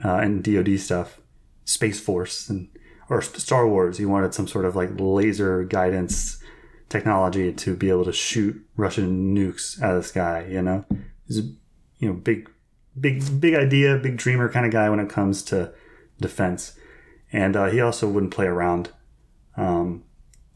[0.03, 1.19] uh, and DoD stuff
[1.65, 2.69] Space Force and
[3.09, 3.97] or Star Wars.
[3.97, 6.41] He wanted some sort of like laser guidance
[6.89, 10.45] technology to be able to shoot Russian nukes out of the sky.
[10.49, 10.85] You know,
[11.27, 11.43] he's a
[11.99, 12.49] you know big,
[12.99, 15.73] big, big idea, big dreamer kind of guy when it comes to
[16.19, 16.77] defense,
[17.31, 18.89] and uh, he also wouldn't play around.
[19.55, 20.03] Um,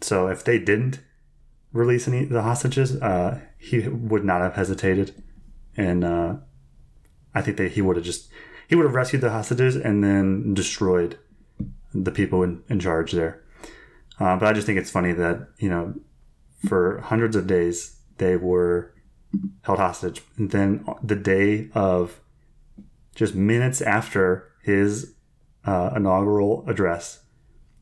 [0.02, 1.00] so if they didn't
[1.74, 5.24] release any the hostages, uh, he would not have hesitated,
[5.78, 6.36] and uh,
[7.34, 8.30] I think that he would have just
[8.68, 11.20] he would have rescued the hostages and then destroyed
[11.94, 13.44] the people in, in charge there.
[14.20, 15.94] Uh, but I just think it's funny that, you know,
[16.68, 18.94] for hundreds of days, they were
[19.64, 20.22] held hostage.
[20.38, 22.20] And then the day of
[23.16, 25.14] just minutes after his
[25.66, 27.24] uh, inaugural address,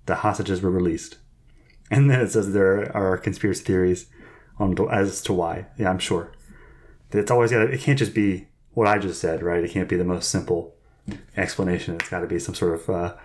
[0.05, 1.17] the hostages were released.
[1.91, 4.07] And then it says there are conspiracy theories
[4.57, 5.67] on as to why.
[5.77, 6.31] Yeah, I'm sure.
[7.11, 7.61] It's always got.
[7.61, 9.63] It can't just be what I just said, right?
[9.63, 10.75] It can't be the most simple
[11.35, 11.95] explanation.
[11.95, 13.15] It's got to be some sort of uh,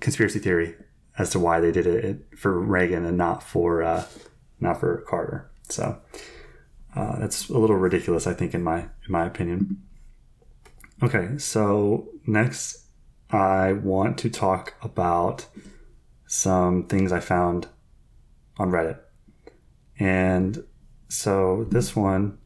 [0.00, 0.76] conspiracy theory
[1.18, 4.06] as to why they did it for Reagan and not for uh,
[4.60, 5.50] not for Carter.
[5.68, 5.98] So
[6.94, 9.82] uh, that's a little ridiculous, I think, in my in my opinion.
[11.02, 12.86] Okay, so next
[13.30, 15.46] I want to talk about
[16.26, 17.68] some things I found
[18.58, 18.98] on Reddit,
[19.98, 20.64] and
[21.08, 22.38] so this one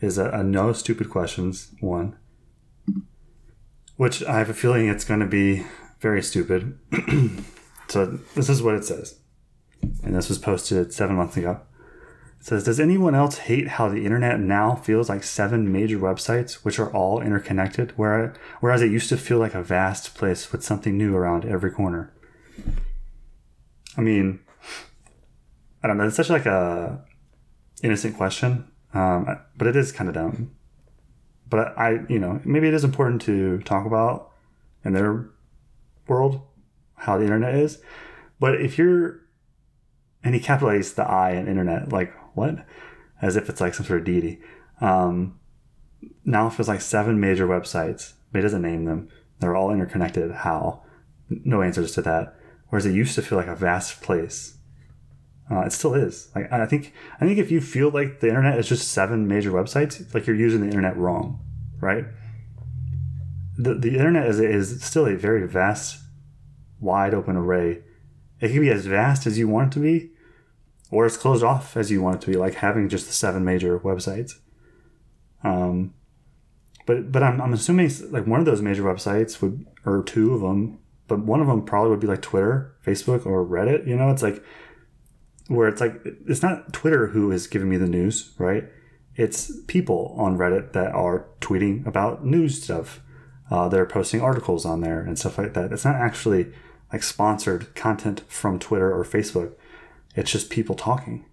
[0.00, 2.16] is a, a no stupid questions one
[4.02, 5.64] which I have a feeling it's going to be
[6.00, 6.76] very stupid.
[7.88, 9.20] so this is what it says.
[10.02, 11.60] And this was posted seven months ago.
[12.42, 16.80] Says, Does anyone else hate how the internet now feels like seven major websites, which
[16.80, 21.14] are all interconnected, whereas it used to feel like a vast place with something new
[21.14, 22.12] around every corner?
[23.96, 24.40] I mean,
[25.84, 26.04] I don't know.
[26.04, 27.04] It's such like a
[27.80, 30.50] innocent question, um, but it is kind of dumb.
[31.48, 34.32] But I, you know, maybe it is important to talk about
[34.84, 35.30] in their
[36.08, 36.42] world
[36.96, 37.78] how the internet is.
[38.40, 39.20] But if you're,
[40.24, 42.64] and he capitalized the I in internet, like what?
[43.20, 44.40] As if it's like some sort of deity.
[44.80, 45.38] Um,
[46.24, 49.08] now it feels like seven major websites, but he doesn't name them.
[49.38, 50.30] They're all interconnected.
[50.30, 50.82] How?
[51.28, 52.36] No answers to that.
[52.68, 54.56] Whereas it used to feel like a vast place.
[55.50, 56.30] Uh, it still is.
[56.34, 59.50] Like I think I think if you feel like the internet is just seven major
[59.50, 61.40] websites, like you're using the internet wrong,
[61.80, 62.06] right?
[63.58, 66.00] The the internet is is still a very vast,
[66.80, 67.82] wide open array.
[68.40, 70.11] It can be as vast as you want it to be,
[70.92, 73.44] or as closed off as you want it to be, like having just the seven
[73.44, 74.34] major websites.
[75.42, 75.94] Um,
[76.86, 80.42] but but I'm, I'm assuming like one of those major websites would or two of
[80.42, 80.78] them,
[81.08, 83.86] but one of them probably would be like Twitter, Facebook, or Reddit.
[83.86, 84.44] You know, it's like
[85.48, 88.64] where it's like it's not Twitter who is giving me the news, right?
[89.16, 93.00] It's people on Reddit that are tweeting about news stuff.
[93.50, 95.72] Uh, they're posting articles on there and stuff like that.
[95.72, 96.52] It's not actually
[96.92, 99.54] like sponsored content from Twitter or Facebook.
[100.14, 101.24] It's just people talking.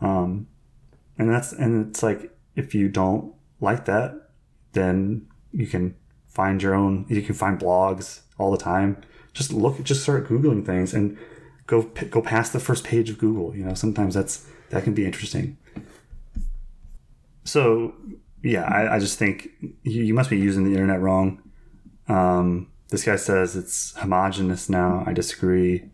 [0.00, 0.48] Um,
[1.18, 4.30] and that's and it's like if you don't like that,
[4.72, 7.06] then you can find your own.
[7.08, 9.02] You can find blogs all the time.
[9.32, 11.18] Just look, just start googling things and
[11.66, 13.54] go go past the first page of Google.
[13.56, 15.56] You know, sometimes that's that can be interesting.
[17.44, 17.94] So
[18.42, 19.50] yeah, I, I just think
[19.82, 21.42] you, you, must be using the internet wrong.
[22.08, 25.02] Um, this guy says it's homogenous now.
[25.06, 25.88] I disagree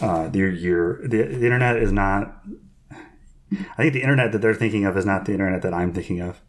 [0.00, 2.42] uh, your your the, the internet is not.
[3.52, 6.20] I think the internet that they're thinking of is not the internet that I'm thinking
[6.20, 6.40] of.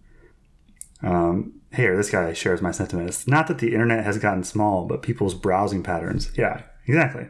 [1.04, 3.10] Um, here, this guy shares my sentiment.
[3.10, 6.32] It's not that the internet has gotten small, but people's browsing patterns.
[6.36, 7.28] Yeah, exactly.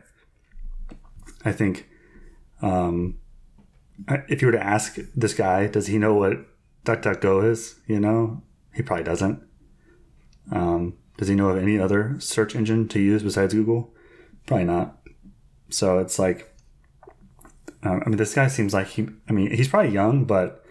[1.43, 1.87] I think
[2.61, 3.19] um,
[4.07, 6.45] if you were to ask this guy, does he know what
[6.85, 7.79] DuckDuckGo is?
[7.87, 8.43] You know,
[8.73, 9.43] he probably doesn't.
[10.51, 13.93] Um, does he know of any other search engine to use besides Google?
[14.45, 14.99] Probably not.
[15.69, 16.53] So it's like,
[17.83, 20.65] um, I mean, this guy seems like he, I mean, he's probably young, but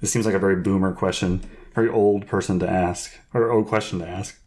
[0.00, 1.42] this seems like a very boomer question,
[1.74, 4.40] very old person to ask, or old question to ask.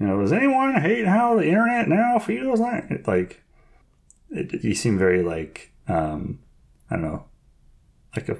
[0.00, 3.06] You know, does anyone hate how the internet now feels like?
[3.06, 3.42] Like,
[4.30, 6.40] it, you seem very like, um,
[6.90, 7.24] I don't know,
[8.16, 8.36] like a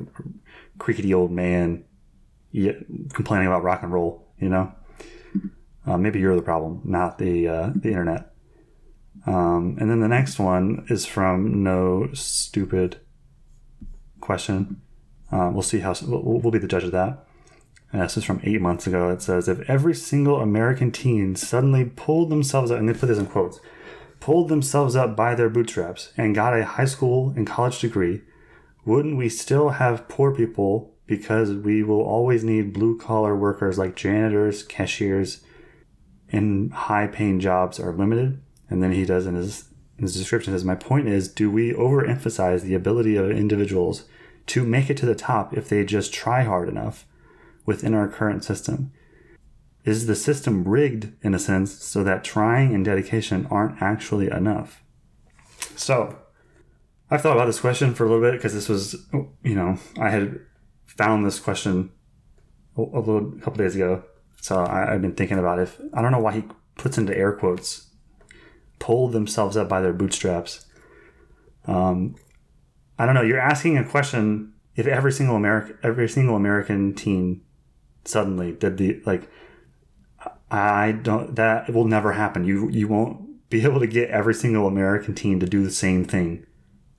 [0.79, 1.85] creaky old man
[3.12, 4.73] complaining about rock and roll, you know?
[5.87, 8.34] Uh, maybe you're the problem, not the uh, the internet.
[9.27, 12.98] Um, and then the next one is from No Stupid
[14.20, 14.81] Question.
[15.33, 17.27] Uh, we'll see how we'll, we'll, be the judge of that.
[17.92, 19.11] And this is from eight months ago.
[19.11, 23.18] It says if every single American teen suddenly pulled themselves up, and they put this
[23.18, 23.61] in quotes,
[24.20, 28.22] pulled themselves up by their bootstraps and got a high school and college degree,
[28.85, 33.96] wouldn't we still have poor people because we will always need blue collar workers like
[33.96, 35.44] janitors, cashiers,
[36.31, 38.40] and high paying jobs are limited?
[38.68, 41.72] And then he does in his, in his description says, My point is, do we
[41.72, 44.05] overemphasize the ability of individuals
[44.46, 47.07] to make it to the top if they just try hard enough
[47.66, 48.92] within our current system?
[49.85, 54.83] Is the system rigged in a sense so that trying and dedication aren't actually enough?
[55.77, 56.18] So,
[57.11, 60.11] I've thought about this question for a little bit because this was, you know, I
[60.11, 60.40] had
[60.87, 61.92] found this question
[62.77, 64.03] a, little a couple days ago.
[64.40, 66.44] So I, have been thinking about if I don't know why he
[66.77, 67.90] puts into air quotes
[68.85, 70.66] pulled themselves up by their bootstraps.
[71.66, 72.16] Um,
[72.99, 73.23] I don't know.
[73.23, 74.53] You're asking a question.
[74.77, 77.40] If every single American, every single American teen
[78.05, 79.31] suddenly did the like,
[80.51, 81.35] I don't.
[81.35, 82.44] That will never happen.
[82.44, 86.05] You you won't be able to get every single American teen to do the same
[86.05, 86.44] thing,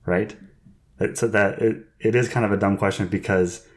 [0.08, 0.36] right?
[1.14, 3.68] So that it, it is kind of a dumb question because,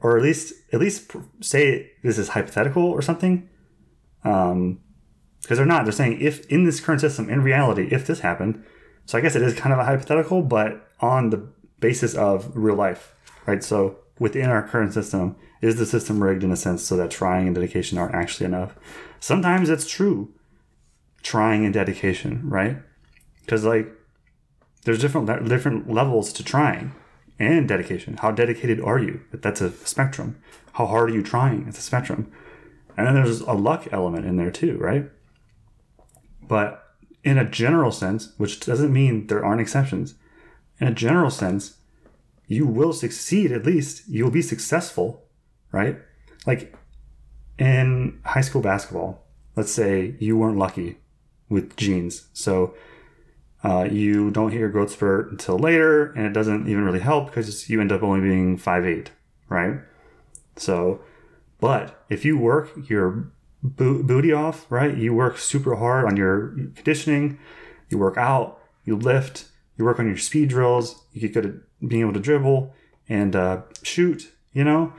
[0.00, 3.48] or at least at least say this is hypothetical or something.
[4.24, 4.80] Um,
[5.46, 5.84] because they're not.
[5.84, 8.64] They're saying if in this current system, in reality, if this happened,
[9.04, 11.46] so I guess it is kind of a hypothetical, but on the
[11.78, 13.14] basis of real life,
[13.46, 13.62] right?
[13.62, 17.46] So within our current system, is the system rigged in a sense so that trying
[17.46, 18.74] and dedication aren't actually enough?
[19.20, 20.34] Sometimes it's true,
[21.22, 22.78] trying and dedication, right?
[23.42, 23.88] Because like
[24.82, 26.92] there's different different levels to trying
[27.38, 28.16] and dedication.
[28.16, 29.20] How dedicated are you?
[29.32, 30.42] That's a spectrum.
[30.72, 31.66] How hard are you trying?
[31.68, 32.32] It's a spectrum.
[32.96, 35.08] And then there's a luck element in there too, right?
[36.48, 36.82] But
[37.24, 40.14] in a general sense, which doesn't mean there aren't exceptions,
[40.78, 41.78] in a general sense,
[42.46, 44.08] you will succeed at least.
[44.08, 45.24] You'll be successful,
[45.72, 45.98] right?
[46.46, 46.74] Like
[47.58, 49.24] in high school basketball,
[49.56, 50.98] let's say you weren't lucky
[51.48, 52.28] with genes.
[52.32, 52.74] So
[53.64, 57.26] uh, you don't hit your growth spurt until later, and it doesn't even really help
[57.26, 59.10] because you end up only being five eight,
[59.48, 59.80] right?
[60.56, 61.00] So,
[61.60, 63.32] but if you work your
[63.76, 64.96] bo- booty off, right?
[64.96, 67.38] You work super hard on your conditioning,
[67.88, 71.88] you work out, you lift, you work on your speed drills, you get good at
[71.88, 72.74] being able to dribble
[73.08, 74.92] and uh, shoot, you know?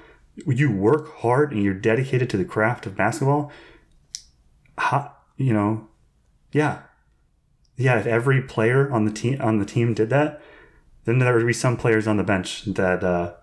[0.45, 3.51] You work hard and you're dedicated to the craft of basketball.
[4.77, 5.87] How, you know,
[6.51, 6.81] yeah,
[7.75, 7.97] yeah.
[7.97, 10.39] If every player on the team on the team did that,
[11.05, 13.33] then there would be some players on the bench that uh,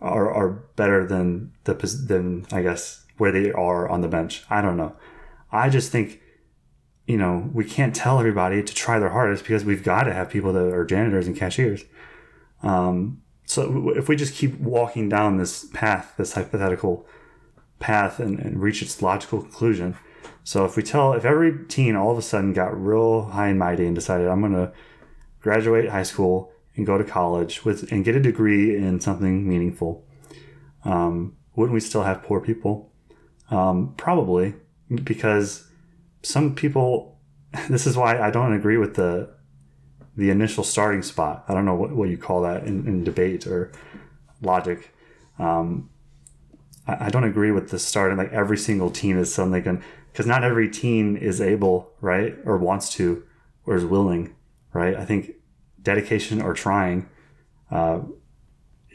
[0.00, 1.74] are are better than the
[2.06, 4.44] than I guess where they are on the bench.
[4.50, 4.96] I don't know.
[5.52, 6.20] I just think
[7.06, 10.30] you know we can't tell everybody to try their hardest because we've got to have
[10.30, 11.84] people that are janitors and cashiers.
[12.62, 17.06] Um, so if we just keep walking down this path, this hypothetical
[17.78, 19.96] path, and, and reach its logical conclusion.
[20.44, 23.58] So if we tell, if every teen all of a sudden got real high and
[23.58, 24.72] mighty and decided, I'm going to
[25.40, 30.04] graduate high school and go to college with and get a degree in something meaningful,
[30.84, 32.90] um, wouldn't we still have poor people?
[33.50, 34.54] Um, probably,
[35.02, 35.68] because
[36.22, 37.12] some people.
[37.70, 39.30] This is why I don't agree with the
[40.16, 41.44] the initial starting spot.
[41.48, 43.72] I don't know what, what you call that in, in debate or
[44.42, 44.92] logic.
[45.38, 45.90] Um,
[46.86, 50.26] I, I, don't agree with the starting like every single team is suddenly going because
[50.26, 53.24] not every team is able, right, or wants to,
[53.66, 54.34] or is willing,
[54.72, 54.94] right.
[54.94, 55.32] I think
[55.82, 57.08] dedication or trying
[57.72, 58.00] uh,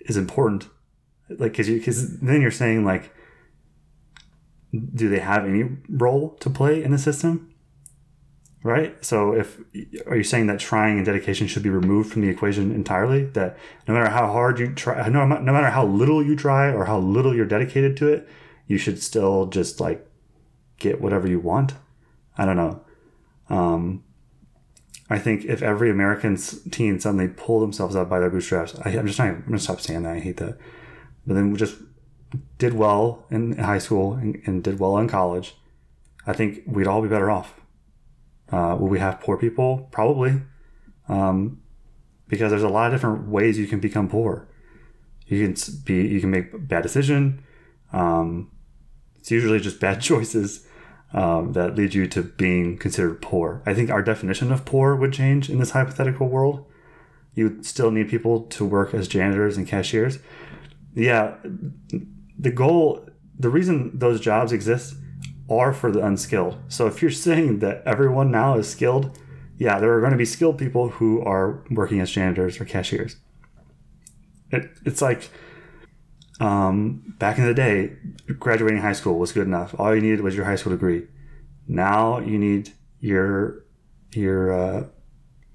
[0.05, 0.69] is important,
[1.29, 3.13] like because you because then you're saying like,
[4.73, 7.49] do they have any role to play in the system?
[8.63, 9.03] right?
[9.03, 9.59] So if
[10.07, 13.25] are you saying that trying and dedication should be removed from the equation entirely?
[13.25, 16.85] That no matter how hard you try, no, no matter how little you try or
[16.85, 18.27] how little you're dedicated to it,
[18.67, 20.05] you should still just like
[20.77, 21.73] get whatever you want.
[22.37, 22.81] I don't know.
[23.49, 24.03] Um,
[25.09, 29.07] I think if every American teen suddenly pull themselves up by their bootstraps, I, am
[29.07, 29.29] just not.
[29.29, 30.13] I'm gonna stop saying that.
[30.13, 30.57] I hate that.
[31.25, 31.75] But then we just
[32.57, 35.55] did well in high school and, and did well in college.
[36.27, 37.59] I think we'd all be better off
[38.51, 39.87] uh, will we have poor people?
[39.91, 40.41] Probably,
[41.07, 41.61] um,
[42.27, 44.47] because there's a lot of different ways you can become poor.
[45.27, 47.43] You can be, you can make bad decision.
[47.93, 48.51] Um,
[49.17, 50.65] it's usually just bad choices
[51.13, 53.61] um, that lead you to being considered poor.
[53.65, 56.65] I think our definition of poor would change in this hypothetical world.
[57.35, 60.19] You still need people to work as janitors and cashiers.
[60.95, 61.35] Yeah,
[62.39, 63.05] the goal,
[63.37, 64.95] the reason those jobs exist
[65.49, 66.57] are for the unskilled.
[66.69, 69.17] So if you're saying that everyone now is skilled,
[69.57, 73.17] yeah, there are going to be skilled people who are working as janitors or cashiers.
[74.51, 75.29] It, it's like
[76.39, 77.97] um, back in the day,
[78.39, 79.75] graduating high school was good enough.
[79.77, 81.07] All you needed was your high school degree.
[81.67, 83.65] Now you need your
[84.13, 84.87] your uh,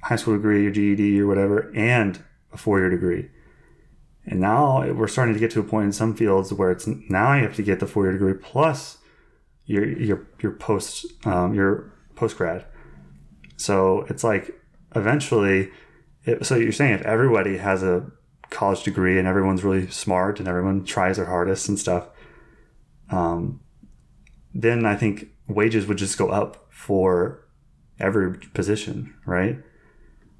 [0.03, 3.31] high school degree, your GED, or whatever, and a four year degree.
[4.27, 7.35] And now we're starting to get to a point in some fields where it's now
[7.35, 8.99] you have to get the four year degree plus
[9.67, 12.65] your your your post um, your post grad.
[13.57, 14.59] So it's like
[14.95, 15.71] eventually,
[16.25, 18.11] it, so you're saying if everybody has a
[18.51, 22.09] college degree and everyone's really smart and everyone tries their hardest and stuff,
[23.11, 23.61] um,
[24.55, 27.47] then I think wages would just go up for
[27.99, 29.59] every position, right?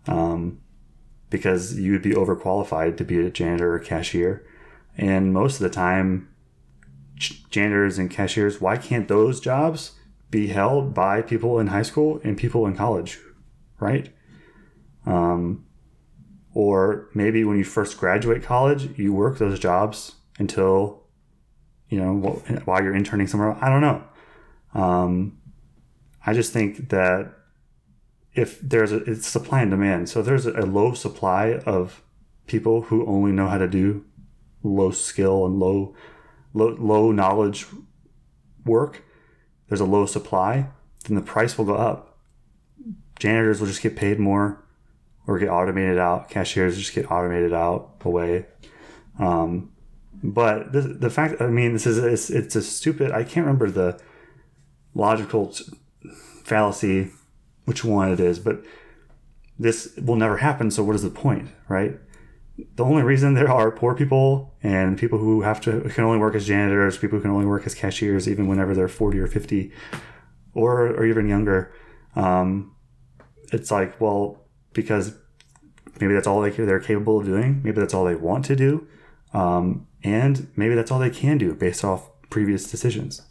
[0.07, 0.61] Um,
[1.35, 4.47] because you would be overqualified to be a janitor or cashier,
[4.97, 6.29] and most of the time
[7.51, 9.92] janitors and cashiers, why can't those jobs
[10.31, 13.18] be held by people in high school and people in college,
[13.81, 14.14] right?
[15.07, 15.66] Um,
[16.53, 21.03] or maybe when you first graduate college, you work those jobs until,
[21.88, 22.14] you know,
[22.64, 23.57] while you're interning somewhere.
[23.61, 24.05] I don't know.
[24.73, 25.38] Um,
[26.25, 27.33] I just think that
[28.35, 32.03] if there's a it's supply and demand, so there's a low supply of
[32.47, 34.04] people who only know how to do
[34.63, 35.94] low skill and low
[36.52, 37.67] low, low knowledge
[38.65, 39.02] work,
[39.69, 40.69] there's a low supply,
[41.04, 42.19] then the price will go up.
[43.19, 44.65] Janitors will just get paid more
[45.27, 46.29] or get automated out.
[46.29, 48.46] Cashiers just get automated out away.
[49.19, 49.73] Um,
[50.23, 53.71] but the, the fact, I mean, this is, it's, it's a stupid, I can't remember
[53.71, 54.00] the
[54.94, 55.54] logical
[56.44, 57.11] fallacy,
[57.65, 58.65] which one it is, but
[59.58, 60.71] this will never happen.
[60.71, 61.98] So what is the point, right?
[62.77, 66.35] the only reason there are poor people and people who have to can only work
[66.35, 69.73] as janitors, people who can only work as cashiers, even whenever they're forty or fifty,
[70.52, 71.73] or or even younger,
[72.15, 72.75] um,
[73.52, 75.17] it's like well because
[76.00, 77.60] maybe that's all they, they're capable of doing.
[77.62, 78.87] Maybe that's all they want to do.
[79.33, 83.23] Um, and maybe that's all they can do based off previous decisions.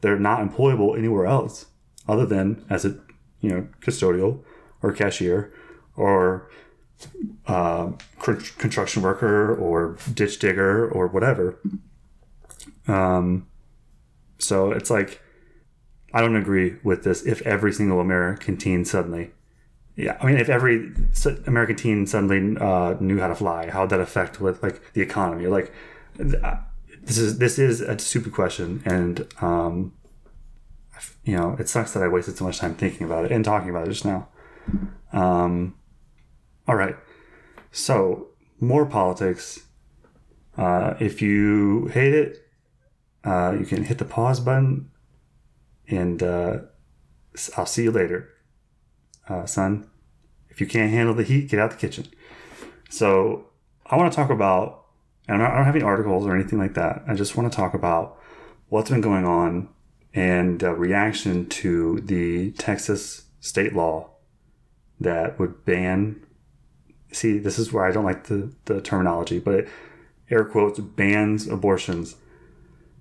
[0.00, 1.66] They're not employable anywhere else
[2.08, 2.98] other than as a
[3.46, 4.40] you know custodial
[4.82, 5.52] or cashier
[5.96, 6.48] or
[7.46, 7.92] uh,
[8.58, 11.58] construction worker or ditch digger or whatever.
[12.88, 13.46] Um,
[14.38, 15.22] so it's like
[16.12, 17.24] I don't agree with this.
[17.24, 19.32] If every single American teen suddenly,
[19.96, 20.92] yeah, I mean, if every
[21.46, 25.00] American teen suddenly uh, knew how to fly, how would that affect with like the
[25.02, 25.46] economy?
[25.46, 25.72] Like
[26.18, 26.56] uh,
[27.02, 29.92] this is this is a stupid question, and um,
[31.24, 33.70] you know, it sucks that I wasted so much time thinking about it and talking
[33.70, 34.28] about it just now.
[35.12, 35.74] Um,
[36.68, 36.96] all right.
[37.72, 38.28] So,
[38.60, 39.60] more politics.
[40.56, 42.38] Uh, if you hate it,
[43.24, 44.90] uh, you can hit the pause button
[45.88, 46.58] and uh,
[47.56, 48.30] I'll see you later,
[49.28, 49.90] uh, son.
[50.48, 52.06] If you can't handle the heat, get out the kitchen.
[52.88, 53.50] So,
[53.84, 54.86] I want to talk about,
[55.28, 57.02] and I don't have any articles or anything like that.
[57.06, 58.18] I just want to talk about
[58.68, 59.68] what's been going on
[60.16, 64.10] and a reaction to the Texas state law
[64.98, 66.20] that would ban.
[67.12, 69.68] See, this is where I don't like the, the terminology, but it,
[70.30, 72.16] air quotes bans abortions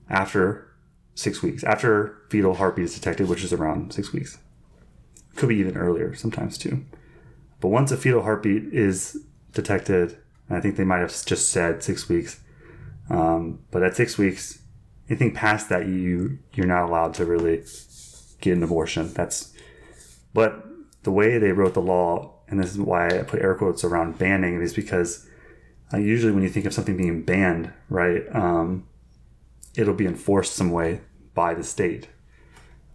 [0.10, 0.68] after
[1.16, 4.38] six weeks, after fetal heartbeat is detected, which is around six weeks.
[5.38, 6.84] Could be even earlier sometimes too.
[7.62, 9.18] But once a fetal heartbeat is
[9.54, 10.18] detected,
[10.50, 12.42] I think they might have just said six weeks.
[13.10, 14.60] Um, but at six weeks,
[15.10, 17.64] anything past that, you you're not allowed to really
[18.42, 19.14] get an abortion.
[19.14, 19.54] That's
[20.34, 20.66] but
[21.04, 24.18] the way they wrote the law, and this is why I put air quotes around
[24.18, 25.28] banning, is because
[25.94, 28.88] uh, usually when you think of something being banned, right, um,
[29.76, 31.02] it'll be enforced some way
[31.34, 32.10] by the state.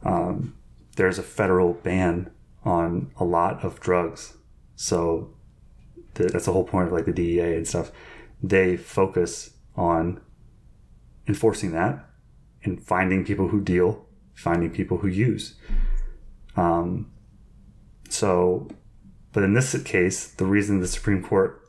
[0.05, 0.57] Um,
[0.97, 2.31] there's a federal ban
[2.65, 4.35] on a lot of drugs,
[4.77, 5.31] so
[6.15, 7.93] the, that's the whole point of like the DEA and stuff.
[8.43, 10.21] They focus on
[11.31, 12.05] enforcing that
[12.65, 14.05] and finding people who deal,
[14.35, 15.55] finding people who use.
[16.57, 17.11] Um,
[18.09, 18.69] so,
[19.33, 21.63] but in this case, the reason the Supreme Court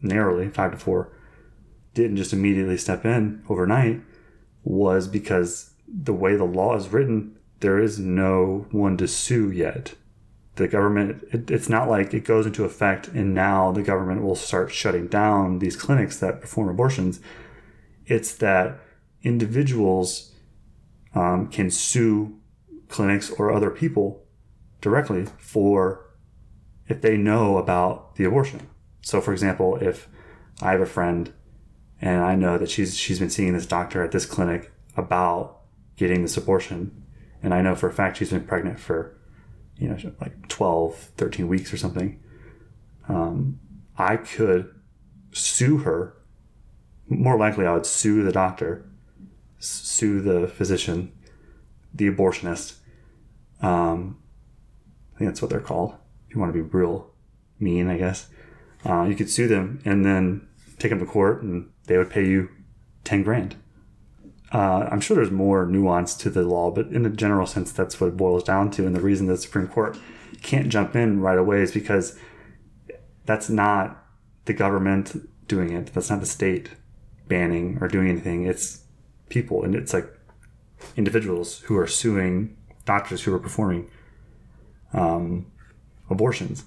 [0.00, 1.12] narrowly, five to four,
[1.94, 4.00] didn't just immediately step in overnight
[4.64, 9.94] was because the way the law is written, there is no one to sue yet.
[10.54, 14.36] The government, it, it's not like it goes into effect and now the government will
[14.36, 17.20] start shutting down these clinics that perform abortions.
[18.06, 18.80] It's that
[19.22, 20.32] individuals
[21.14, 22.38] um, can sue
[22.88, 24.24] clinics or other people
[24.80, 26.10] directly for
[26.88, 28.68] if they know about the abortion.
[29.00, 30.08] So, for example, if
[30.60, 31.32] I have a friend
[32.00, 35.60] and I know that she's she's been seeing this doctor at this clinic about
[35.96, 37.04] getting this abortion,
[37.42, 39.16] and I know for a fact she's been pregnant for
[39.76, 42.20] you know like 12, 13 weeks or something,
[43.08, 43.58] um,
[43.96, 44.72] I could
[45.32, 46.16] sue her.
[47.08, 48.88] More likely, I would sue the doctor
[49.62, 51.12] sue the physician,
[51.94, 52.76] the abortionist.
[53.60, 54.18] Um,
[55.14, 55.94] I think that's what they're called.
[56.28, 57.10] If you want to be real
[57.60, 58.28] mean, I guess.
[58.84, 60.48] Uh, you could sue them and then
[60.78, 62.48] take them to court, and they would pay you
[63.04, 63.56] ten grand.
[64.52, 68.00] Uh, I'm sure there's more nuance to the law, but in a general sense, that's
[68.00, 68.86] what it boils down to.
[68.86, 69.96] And the reason the Supreme Court
[70.42, 72.18] can't jump in right away is because
[73.24, 74.04] that's not
[74.44, 75.92] the government doing it.
[75.94, 76.70] That's not the state
[77.28, 78.44] banning or doing anything.
[78.44, 78.81] It's
[79.32, 80.08] people, and it's like
[80.96, 83.90] individuals who are suing doctors who are performing
[84.92, 85.46] um,
[86.10, 86.64] abortions.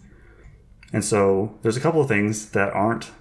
[0.91, 3.11] And so there's a couple of things that aren't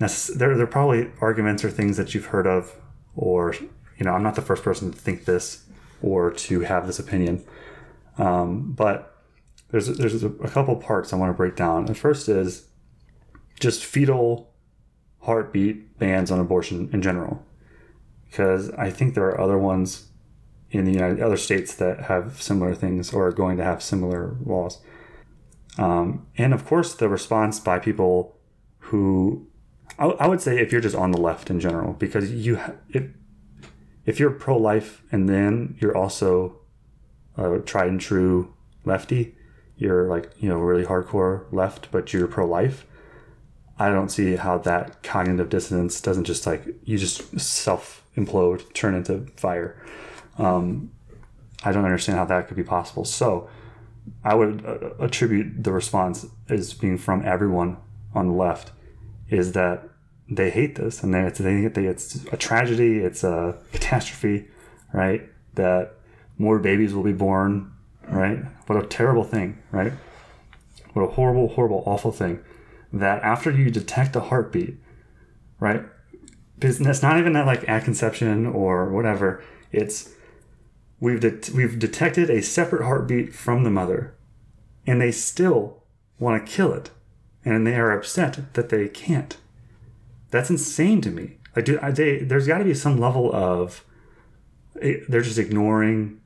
[0.00, 0.38] necessary.
[0.38, 2.74] There, there are probably arguments or things that you've heard of,
[3.14, 5.66] or, you know, I'm not the first person to think this
[6.02, 7.44] or to have this opinion.
[8.18, 9.22] Um, but
[9.70, 11.86] there's, there's a, a couple parts I want to break down.
[11.86, 12.66] The first is
[13.60, 14.52] just fetal
[15.20, 17.44] heartbeat bans on abortion in general
[18.34, 20.08] because I think there are other ones
[20.72, 24.36] in the United other states that have similar things or are going to have similar
[24.44, 24.80] laws.
[25.78, 28.36] Um, and of course, the response by people
[28.90, 29.46] who
[30.00, 32.58] I, I, would say if you're just on the left in general, because you
[32.88, 33.04] if
[34.04, 36.56] if you're pro life and then you're also
[37.36, 38.52] a tried and true
[38.84, 39.36] lefty,
[39.76, 42.84] you're like you know really hardcore left, but you're pro life.
[43.78, 48.94] I don't see how that cognitive dissonance doesn't just like you just self implode, turn
[48.94, 49.76] into fire.
[50.38, 50.92] Um,
[51.64, 53.04] I don't understand how that could be possible.
[53.04, 53.48] So
[54.22, 57.78] I would uh, attribute the response as being from everyone
[58.14, 58.70] on the left
[59.28, 59.88] is that
[60.28, 64.48] they hate this and they, they think it's a tragedy, it's a catastrophe,
[64.92, 65.28] right?
[65.54, 65.94] That
[66.38, 67.72] more babies will be born,
[68.08, 68.38] right?
[68.66, 69.92] What a terrible thing, right?
[70.92, 72.40] What a horrible, horrible, awful thing
[73.00, 74.76] that after you detect a heartbeat,
[75.58, 75.84] right?
[76.58, 79.42] Because it's not even that like at conception or whatever.
[79.72, 80.10] It's
[81.00, 81.22] we've
[81.54, 84.14] we've detected a separate heartbeat from the mother,
[84.86, 85.82] and they still
[86.18, 86.90] want to kill it,
[87.44, 89.36] and they are upset that they can't.
[90.30, 91.38] That's insane to me.
[91.54, 93.84] Like, do, they, there's got to be some level of
[94.80, 96.20] eh, they're just ignoring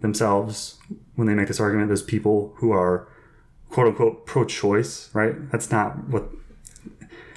[0.00, 0.78] themselves
[1.14, 1.88] when they make this argument.
[1.88, 3.08] Those people who are
[3.70, 5.50] quote unquote pro-choice, right?
[5.50, 6.30] That's not what.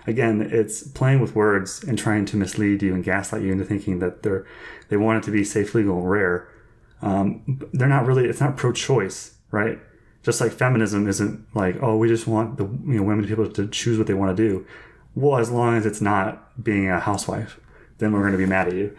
[0.08, 4.00] Again, it's playing with words and trying to mislead you and gaslight you into thinking
[4.00, 4.48] that they're
[4.90, 6.48] they want it to be safe, legal, and rare.
[7.02, 8.26] Um, they're not really.
[8.26, 9.80] It's not pro-choice, right?
[10.24, 13.68] Just like feminism isn't like, oh, we just want the you know women be to
[13.68, 14.66] choose what they want to do.
[15.14, 17.60] Well, as long as it's not being a housewife,
[17.98, 18.96] then we're going to be mad at you.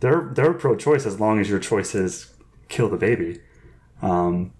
[0.00, 2.32] They're they're pro-choice as long as your choice is
[2.68, 3.40] kill the baby.
[4.00, 4.52] Um,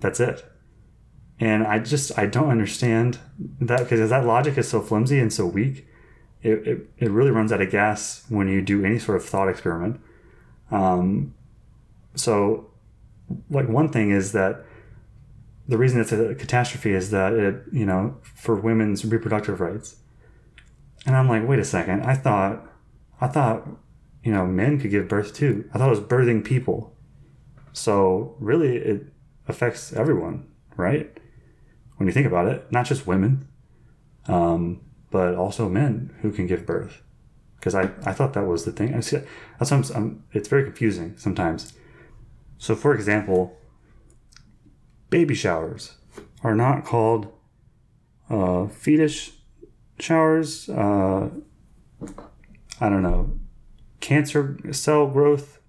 [0.00, 0.44] that's it.
[1.42, 3.18] And I just I don't understand
[3.60, 5.88] that because that logic is so flimsy and so weak.
[6.40, 9.48] It, it, it really runs out of gas when you do any sort of thought
[9.48, 10.00] experiment.
[10.70, 11.34] Um,
[12.14, 12.70] so,
[13.50, 14.64] like one thing is that
[15.66, 19.96] the reason it's a catastrophe is that it you know for women's reproductive rights.
[21.06, 22.04] And I'm like, wait a second.
[22.04, 22.64] I thought,
[23.20, 23.66] I thought,
[24.22, 25.68] you know, men could give birth too.
[25.74, 26.96] I thought it was birthing people.
[27.72, 29.06] So really, it
[29.48, 31.18] affects everyone, right?
[31.96, 33.46] When you think about it, not just women,
[34.26, 34.80] um,
[35.10, 37.02] but also men who can give birth.
[37.56, 38.94] Because I, I thought that was the thing.
[38.94, 39.20] I see,
[39.58, 41.74] that's I'm, I'm, it's very confusing sometimes.
[42.58, 43.56] So, for example,
[45.10, 45.96] baby showers
[46.42, 47.32] are not called
[48.28, 49.32] uh, fetus
[49.98, 50.68] showers.
[50.68, 51.30] Uh,
[52.80, 53.38] I don't know,
[54.00, 55.60] cancer cell growth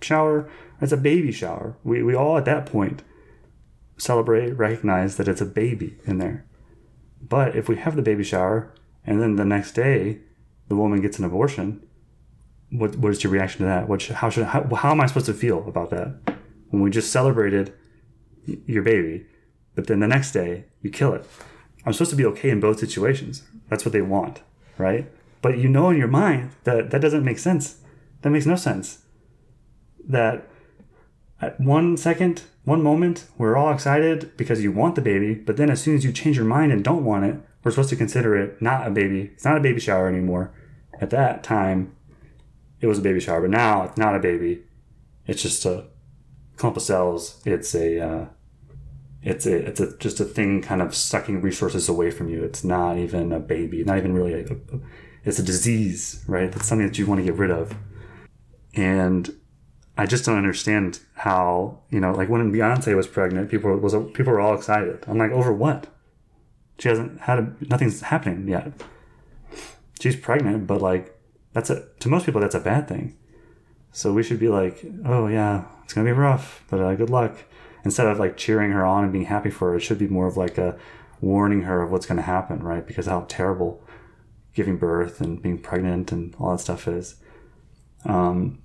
[0.00, 0.48] shower.
[0.80, 1.76] It's a baby shower.
[1.84, 3.02] We, we all at that point
[3.98, 6.44] celebrate, recognize that it's a baby in there.
[7.20, 8.72] But if we have the baby shower
[9.04, 10.20] and then the next day
[10.68, 11.82] the woman gets an abortion,
[12.70, 13.88] what what is your reaction to that?
[13.88, 16.14] What should, how should how, how am I supposed to feel about that
[16.70, 17.72] when we just celebrated
[18.66, 19.26] your baby,
[19.74, 21.26] but then the next day you kill it?
[21.84, 23.42] I'm supposed to be okay in both situations.
[23.68, 24.42] That's what they want,
[24.76, 25.10] right?
[25.40, 27.78] But you know in your mind that that doesn't make sense.
[28.22, 28.98] That makes no sense.
[30.06, 30.48] That
[31.40, 35.70] at one second, one moment, we're all excited because you want the baby, but then
[35.70, 38.36] as soon as you change your mind and don't want it, we're supposed to consider
[38.36, 39.30] it not a baby.
[39.34, 40.52] It's not a baby shower anymore.
[41.00, 41.94] At that time,
[42.80, 44.64] it was a baby shower, but now it's not a baby.
[45.26, 45.86] It's just a
[46.56, 47.40] clump of cells.
[47.44, 48.26] It's a uh,
[49.22, 52.42] it's a it's a just a thing kind of sucking resources away from you.
[52.42, 53.84] It's not even a baby.
[53.84, 54.80] Not even really a, a
[55.24, 56.54] it's a disease, right?
[56.54, 57.74] It's something that you want to get rid of.
[58.74, 59.37] And
[59.98, 64.32] I just don't understand how you know, like when Beyonce was pregnant, people was people
[64.32, 65.04] were all excited.
[65.08, 65.88] I'm like, over what?
[66.78, 68.72] She hasn't had a, nothing's happening yet.
[70.00, 71.18] She's pregnant, but like
[71.52, 73.16] that's a to most people that's a bad thing.
[73.90, 77.36] So we should be like, oh yeah, it's gonna be rough, but uh, good luck.
[77.84, 80.28] Instead of like cheering her on and being happy for her, it should be more
[80.28, 80.78] of like a
[81.20, 82.86] warning her of what's gonna happen, right?
[82.86, 83.82] Because how terrible
[84.54, 87.16] giving birth and being pregnant and all that stuff is.
[88.04, 88.62] Um,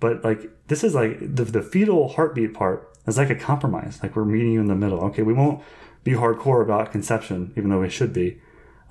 [0.00, 4.00] but like this is like the, the fetal heartbeat part is like a compromise.
[4.02, 5.00] Like we're meeting you in the middle.
[5.04, 5.62] Okay, we won't
[6.04, 8.40] be hardcore about conception, even though we should be.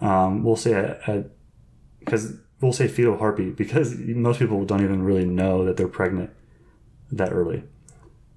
[0.01, 1.23] Um, we'll say
[1.99, 6.31] because we'll say fetal heartbeat because most people don't even really know that they're pregnant
[7.11, 7.63] that early.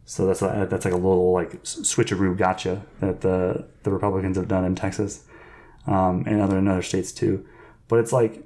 [0.05, 4.49] So that's a, that's like a little like switcheroo gotcha that the the Republicans have
[4.49, 5.25] done in Texas
[5.87, 7.47] um, and other in other states too.
[7.89, 8.45] But it's like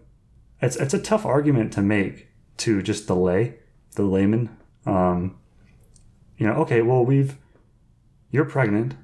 [0.61, 3.59] it's it's a tough argument to make to just delay
[3.95, 4.57] the layman.
[4.87, 5.37] Um,
[6.37, 7.37] you know, okay, well, we've
[8.31, 8.95] you're pregnant.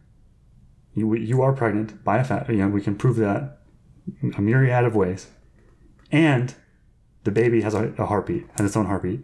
[0.95, 2.49] You you are pregnant by a fat.
[2.49, 3.59] You know, we can prove that
[4.37, 5.29] a myriad of ways,
[6.11, 6.55] and
[7.25, 9.21] the baby has a, a heartbeat, has its own heartbeat.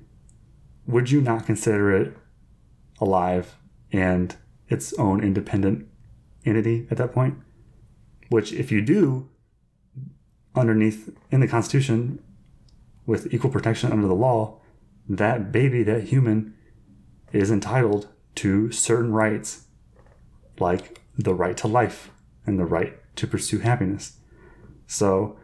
[0.86, 2.16] Would you not consider it
[3.00, 3.56] alive
[3.92, 4.36] and
[4.68, 5.88] its own independent
[6.44, 7.38] entity at that point?
[8.28, 9.28] Which, if you do,
[10.54, 12.22] underneath in the Constitution,
[13.06, 14.60] with equal protection under the law,
[15.08, 16.54] that baby, that human,
[17.32, 19.66] is entitled to certain rights,
[20.58, 22.10] like the right to life
[22.46, 24.18] and the right to pursue happiness.
[24.86, 25.36] So,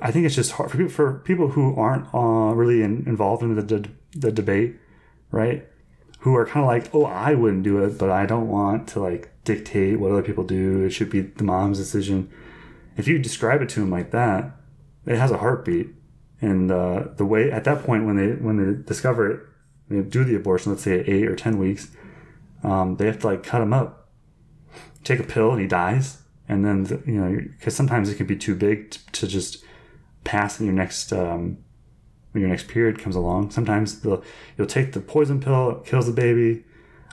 [0.00, 3.42] I think it's just hard for people, for people who aren't uh, really in, involved
[3.42, 4.76] in the, the, the debate,
[5.30, 5.66] right?
[6.20, 9.00] Who are kind of like, oh, I wouldn't do it, but I don't want to
[9.00, 10.84] like dictate what other people do.
[10.84, 12.30] It should be the mom's decision.
[12.96, 14.52] If you describe it to them like that,
[15.06, 15.88] it has a heartbeat
[16.40, 19.40] and uh, the way at that point when they when they discover it,
[19.88, 20.72] they do the abortion.
[20.72, 21.88] Let's say at eight or ten weeks,
[22.62, 24.08] um, they have to like cut him up,
[25.04, 28.26] take a pill, and he dies, and then the, you know because sometimes it can
[28.26, 29.64] be too big to, to just
[30.24, 31.58] pass in your next um,
[32.32, 33.50] when your next period comes along.
[33.50, 36.64] Sometimes you'll take the poison pill, it kills the baby.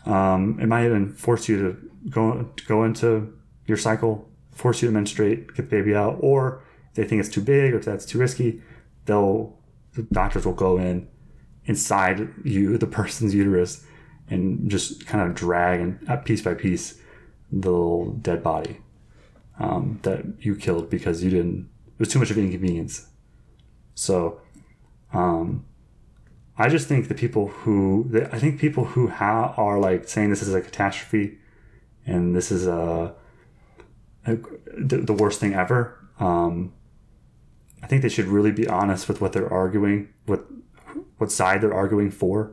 [0.05, 3.33] Um, it might even force you to go to go into
[3.65, 7.29] your cycle, force you to menstruate, get the baby out, or if they think it's
[7.29, 8.61] too big or if that's too risky,
[9.05, 9.57] they'll
[9.93, 11.07] the doctors will go in
[11.65, 13.85] inside you, the person's uterus,
[14.29, 16.99] and just kind of drag and uh, piece by piece
[17.51, 18.81] the little dead body
[19.59, 21.69] um, that you killed because you didn't.
[21.87, 23.07] It was too much of an inconvenience.
[23.93, 24.41] So,
[25.13, 25.65] um,
[26.57, 30.41] I just think the people who I think people who ha- are like saying this
[30.41, 31.37] is a catastrophe,
[32.05, 33.13] and this is a,
[34.25, 34.35] a
[34.77, 35.99] the, the worst thing ever.
[36.19, 36.73] Um,
[37.83, 40.45] I think they should really be honest with what they're arguing, what
[41.17, 42.51] what side they're arguing for,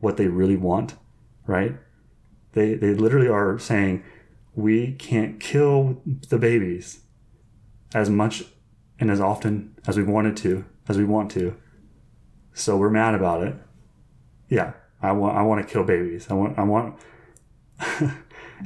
[0.00, 0.94] what they really want,
[1.46, 1.76] right?
[2.52, 4.02] They they literally are saying
[4.54, 7.00] we can't kill the babies
[7.94, 8.44] as much
[8.98, 11.56] and as often as we wanted to, as we want to.
[12.52, 13.54] So we're mad about it.
[14.48, 16.26] Yeah, I want I want to kill babies.
[16.30, 16.98] I want I want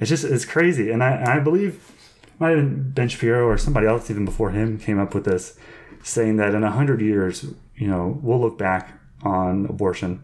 [0.01, 0.91] it's just it's crazy.
[0.91, 1.93] And I I believe
[2.39, 5.59] might have been Ben Shapiro or somebody else even before him came up with this,
[6.03, 10.23] saying that in a hundred years, you know, we'll look back on abortion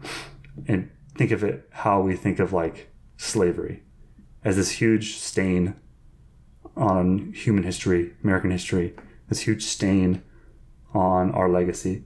[0.67, 3.83] and think of it how we think of like slavery
[4.43, 5.75] as this huge stain
[6.75, 8.95] on human history, American history,
[9.29, 10.23] this huge stain
[10.93, 12.03] on our legacy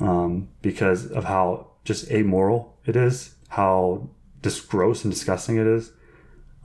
[0.00, 4.08] um, because of how just amoral it is, how
[4.42, 5.92] just gross and disgusting it is,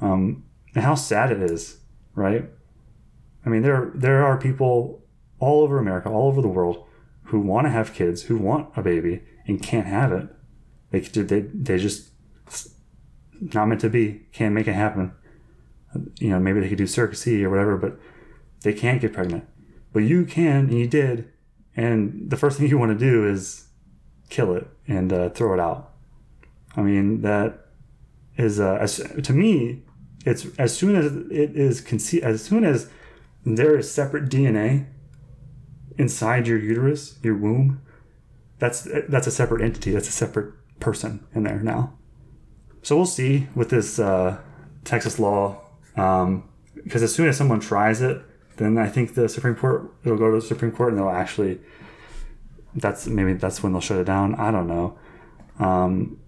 [0.01, 0.43] um,
[0.75, 1.77] and how sad it is,
[2.15, 2.49] right?
[3.45, 5.03] I mean, there there are people
[5.39, 6.85] all over America, all over the world,
[7.23, 10.27] who want to have kids, who want a baby and can't have it.
[10.91, 12.09] They they they just
[13.39, 14.25] not meant to be.
[14.31, 15.13] Can't make it happen.
[16.19, 17.99] You know, maybe they could do surrogacy or whatever, but
[18.61, 19.47] they can't get pregnant.
[19.93, 21.31] But you can, and you did.
[21.75, 23.69] And the first thing you want to do is
[24.29, 25.93] kill it and uh, throw it out.
[26.75, 27.65] I mean, that
[28.37, 28.85] is uh,
[29.23, 29.83] to me,
[30.25, 32.89] it's as soon as it is conceived, as soon as
[33.45, 34.87] there is separate DNA
[35.97, 37.81] inside your uterus, your womb,
[38.59, 39.91] that's that's a separate entity.
[39.91, 41.93] That's a separate person in there now.
[42.81, 44.39] So we'll see with this uh,
[44.85, 45.61] Texas law,
[45.93, 46.43] because um,
[46.85, 48.21] as soon as someone tries it,
[48.57, 51.59] then I think the Supreme Court it'll go to the Supreme Court and they'll actually.
[52.75, 54.35] That's maybe that's when they'll shut it down.
[54.35, 54.97] I don't know.
[55.57, 56.19] Um,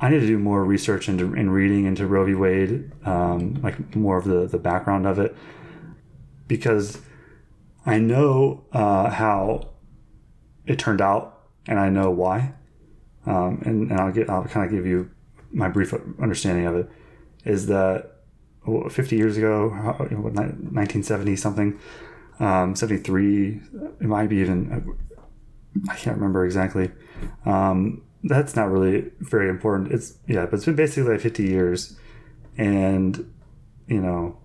[0.00, 2.34] I need to do more research into in reading into Roe v.
[2.34, 5.36] Wade, um, like more of the the background of it,
[6.46, 7.00] because
[7.86, 9.70] I know uh, how
[10.66, 12.54] it turned out, and I know why.
[13.26, 15.10] Um, and, and I'll get I'll kind of give you
[15.50, 16.90] my brief understanding of it
[17.44, 18.18] is that
[18.90, 21.78] 50 years ago, 1970 something,
[22.38, 23.60] um, 73,
[24.00, 24.98] it might be even,
[25.88, 26.90] I can't remember exactly.
[27.46, 29.92] Um, that's not really very important.
[29.92, 31.96] It's, yeah, but it's been basically like 50 years.
[32.56, 33.32] And,
[33.86, 34.38] you know,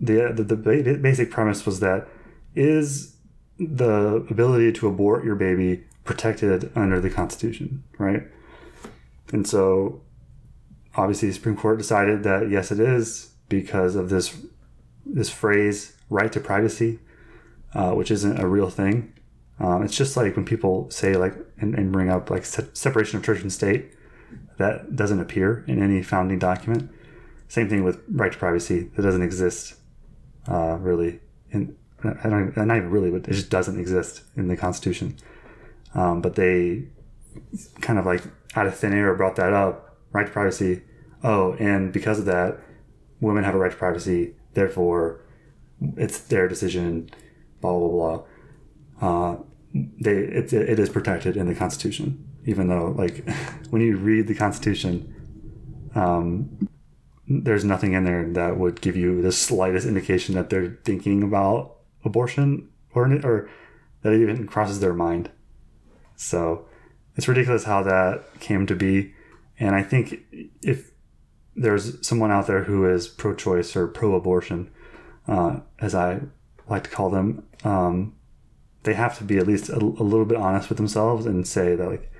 [0.00, 2.08] the, the, the basic premise was that
[2.54, 3.16] is
[3.58, 8.22] the ability to abort your baby protected under the Constitution, right?
[9.32, 10.02] And so
[10.98, 14.36] obviously the Supreme Court decided that yes, it is because of this
[15.06, 16.98] this phrase "right to privacy,"
[17.74, 19.12] uh, which isn't a real thing.
[19.60, 23.18] Um, it's just like when people say like and, and bring up like se- separation
[23.18, 23.92] of church and state,
[24.58, 26.90] that doesn't appear in any founding document.
[27.48, 29.74] Same thing with right to privacy; that doesn't exist
[30.48, 31.20] uh, really.
[31.50, 35.16] In I don't not even really, but it just doesn't exist in the Constitution.
[35.94, 36.88] Um, but they
[37.80, 38.22] kind of like
[38.54, 40.82] out of thin air brought that up, right to privacy,
[41.24, 42.58] oh, and because of that,
[43.20, 44.34] women have a right to privacy.
[44.54, 45.20] Therefore,
[45.96, 47.10] it's their decision.
[47.60, 48.22] Blah blah blah.
[49.00, 49.36] Uh,
[49.74, 53.28] they it, it is protected in the Constitution, even though like
[53.70, 55.14] when you read the Constitution,
[55.94, 56.68] um,
[57.28, 61.76] there's nothing in there that would give you the slightest indication that they're thinking about
[62.04, 63.50] abortion or or
[64.02, 65.30] that it even crosses their mind.
[66.16, 66.66] So
[67.16, 69.14] it's ridiculous how that came to be,
[69.58, 70.20] and I think
[70.62, 70.92] if
[71.54, 74.70] there's someone out there who is pro-choice or pro-abortion,
[75.26, 76.20] uh, as I
[76.68, 77.44] like to call them.
[77.64, 78.14] Um,
[78.82, 81.74] they have to be at least a, a, little bit honest with themselves and say
[81.74, 82.10] that like,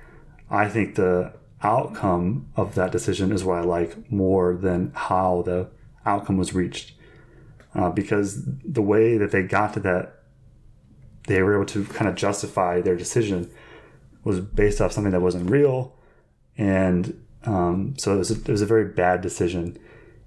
[0.49, 5.69] I think the outcome of that decision is what I like more than how the
[6.05, 6.93] outcome was reached,
[7.75, 10.23] uh, because the way that they got to that,
[11.27, 13.49] they were able to kind of justify their decision
[14.23, 15.95] was based off something that wasn't real
[16.57, 19.77] and um, so it was, a, it was a very bad decision.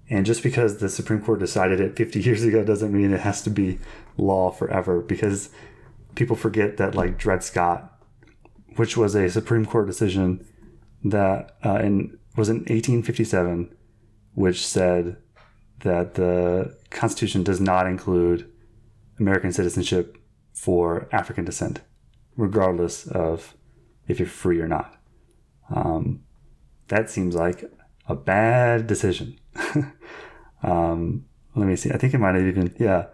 [0.09, 3.43] And just because the Supreme Court decided it 50 years ago doesn't mean it has
[3.43, 3.79] to be
[4.17, 5.51] law forever because
[6.15, 7.93] people forget that, like Dred Scott,
[8.77, 10.47] which was a Supreme Court decision
[11.05, 13.75] that uh, in, was in 1857,
[14.35, 15.17] which said
[15.81, 18.51] that the Constitution does not include
[19.19, 20.17] American citizenship
[20.53, 21.81] for African descent,
[22.37, 23.55] regardless of
[24.07, 24.97] if you're free or not.
[25.75, 26.23] Um,
[26.89, 27.65] that seems like
[28.07, 29.39] a bad decision.
[30.63, 31.91] um, let me see.
[31.91, 33.07] I think it might have even yeah,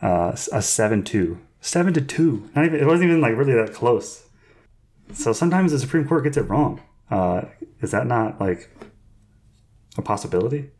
[0.00, 2.50] uh, a seven two, seven to two.
[2.54, 2.80] Not even.
[2.80, 4.26] It wasn't even like really that close.
[5.14, 6.82] So sometimes the Supreme Court gets it wrong.
[7.10, 7.42] Uh,
[7.80, 8.70] is that not like
[9.96, 10.70] a possibility?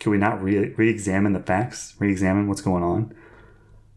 [0.00, 3.14] Can we not re examine the facts, re examine what's going on?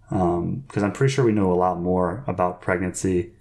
[0.10, 3.34] Because um, I'm pretty sure we know a lot more about pregnancy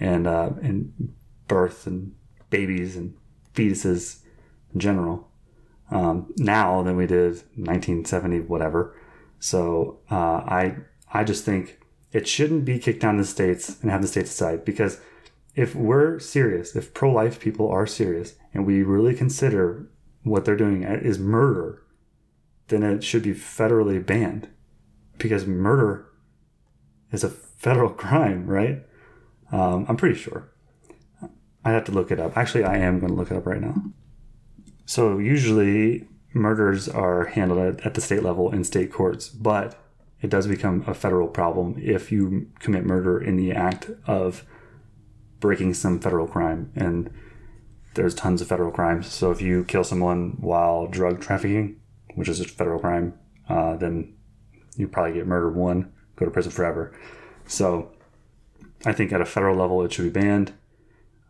[0.00, 1.14] and uh, and
[1.46, 2.14] birth and
[2.50, 3.14] babies and
[3.54, 4.22] fetuses
[4.72, 5.28] in general
[5.90, 8.96] um, now than we did 1970 whatever.
[9.38, 10.14] So uh,
[10.46, 10.76] I
[11.12, 11.78] I just think
[12.12, 15.00] it shouldn't be kicked down the states and have the states decide because
[15.54, 19.86] if we're serious, if pro life people are serious, and we really consider
[20.22, 21.82] what they're doing is murder,
[22.68, 24.48] then it should be federally banned
[25.18, 26.06] because murder
[27.10, 28.82] is a federal crime, right?
[29.50, 30.48] Um, I'm pretty sure.
[31.64, 32.36] I'd have to look it up.
[32.36, 33.74] Actually, I am going to look it up right now.
[34.84, 39.81] So, usually murders are handled at, at the state level in state courts, but
[40.22, 44.44] it does become a federal problem if you commit murder in the act of
[45.40, 46.72] breaking some federal crime.
[46.76, 47.12] And
[47.94, 49.08] there's tons of federal crimes.
[49.08, 51.80] So if you kill someone while drug trafficking,
[52.14, 53.14] which is a federal crime,
[53.48, 54.14] uh, then
[54.76, 56.96] you probably get murder one, go to prison forever.
[57.46, 57.92] So
[58.86, 60.52] I think at a federal level it should be banned.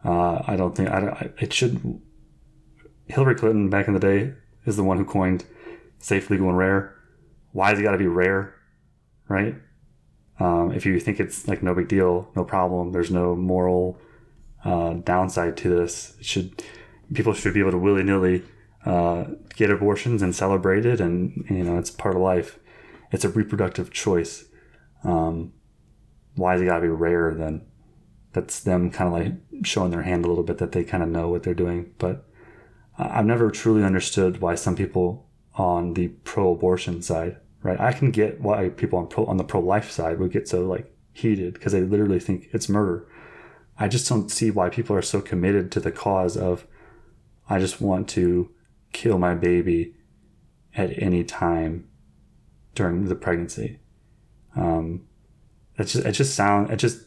[0.05, 2.01] Uh, I don't think I don't, it should.
[3.07, 4.34] Hillary Clinton back in the day
[4.66, 5.45] is the one who coined
[5.99, 6.95] safe, legal, and rare.
[7.53, 8.55] Why has it got to be rare,
[9.28, 9.54] right?
[10.40, 13.98] Um, if you think it's like no big deal, no problem, there's no moral
[14.64, 16.16] uh, downside to this.
[16.18, 16.62] It should
[17.12, 18.42] people should be able to willy nilly
[18.84, 22.58] uh, get abortions and celebrate it, and you know it's part of life.
[23.10, 24.44] It's a reproductive choice.
[25.04, 25.52] Um,
[26.34, 27.66] why has it got to be rare then?
[28.32, 31.10] That's them kind of like showing their hand a little bit that they kind of
[31.10, 31.92] know what they're doing.
[31.98, 32.24] But
[32.98, 37.80] I've never truly understood why some people on the pro-abortion side, right?
[37.80, 40.92] I can get why people on pro on the pro-life side would get so like
[41.12, 43.06] heated because they literally think it's murder.
[43.78, 46.66] I just don't see why people are so committed to the cause of
[47.48, 48.50] I just want to
[48.92, 49.94] kill my baby
[50.74, 51.88] at any time
[52.74, 53.78] during the pregnancy.
[54.56, 55.06] Um,
[55.78, 57.00] it just it just sound it just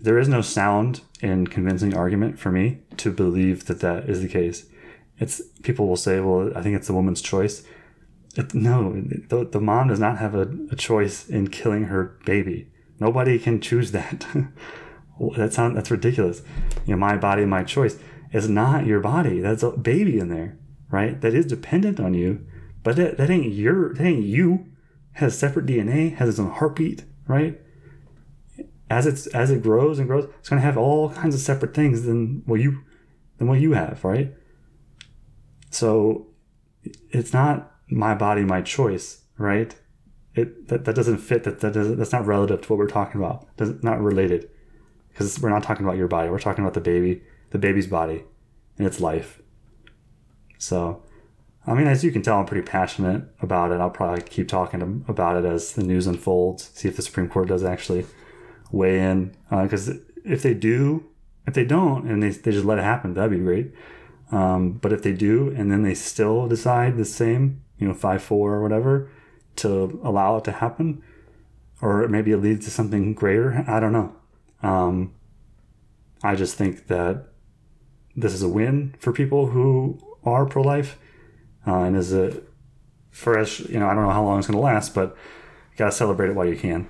[0.00, 4.28] there is no sound and convincing argument for me to believe that that is the
[4.28, 4.66] case.
[5.18, 7.64] It's people will say, well, I think it's the woman's choice.
[8.38, 12.70] It, no, the, the mom does not have a, a choice in killing her baby.
[13.00, 14.26] Nobody can choose that.
[15.36, 16.42] that sound that's ridiculous.
[16.86, 17.98] You know, my body, my choice.
[18.32, 19.40] is not your body.
[19.40, 20.56] That's a baby in there,
[20.88, 21.20] right?
[21.20, 22.46] That is dependent on you,
[22.84, 24.66] but that, that ain't your that ain't you.
[25.14, 27.60] Has separate DNA, has its own heartbeat, right?
[28.88, 32.04] As it's as it grows and grows, it's gonna have all kinds of separate things
[32.04, 32.82] than what you
[33.38, 34.32] than what you have, right?
[35.70, 36.28] So
[37.10, 39.74] it's not my body, my choice, right?
[40.34, 41.44] It that, that doesn't fit.
[41.44, 43.56] That that doesn't, that's not relative to what we're talking about.
[43.56, 44.48] Does not related
[45.08, 46.30] because we're not talking about your body.
[46.30, 48.24] We're talking about the baby, the baby's body,
[48.76, 49.40] and its life.
[50.58, 51.02] So,
[51.66, 53.80] I mean, as you can tell, I'm pretty passionate about it.
[53.80, 56.70] I'll probably keep talking about it as the news unfolds.
[56.74, 58.06] See if the Supreme Court does actually
[58.70, 61.06] weigh in, because uh, if they do,
[61.46, 63.72] if they don't, and they they just let it happen, that'd be great.
[64.30, 68.22] Um, but if they do, and then they still decide the same, you know, five
[68.22, 69.10] four or whatever,
[69.56, 71.02] to allow it to happen,
[71.80, 73.64] or maybe it leads to something greater.
[73.66, 74.16] I don't know.
[74.62, 75.14] Um,
[76.22, 77.26] I just think that
[78.16, 80.98] this is a win for people who are pro life,
[81.66, 82.40] uh, and is a
[83.26, 83.60] us.
[83.60, 85.16] You know, I don't know how long it's going to last, but
[85.72, 86.88] you gotta celebrate it while you can.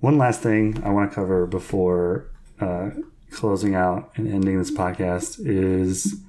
[0.00, 2.30] One last thing I want to cover before
[2.60, 2.90] uh,
[3.30, 6.22] closing out and ending this podcast is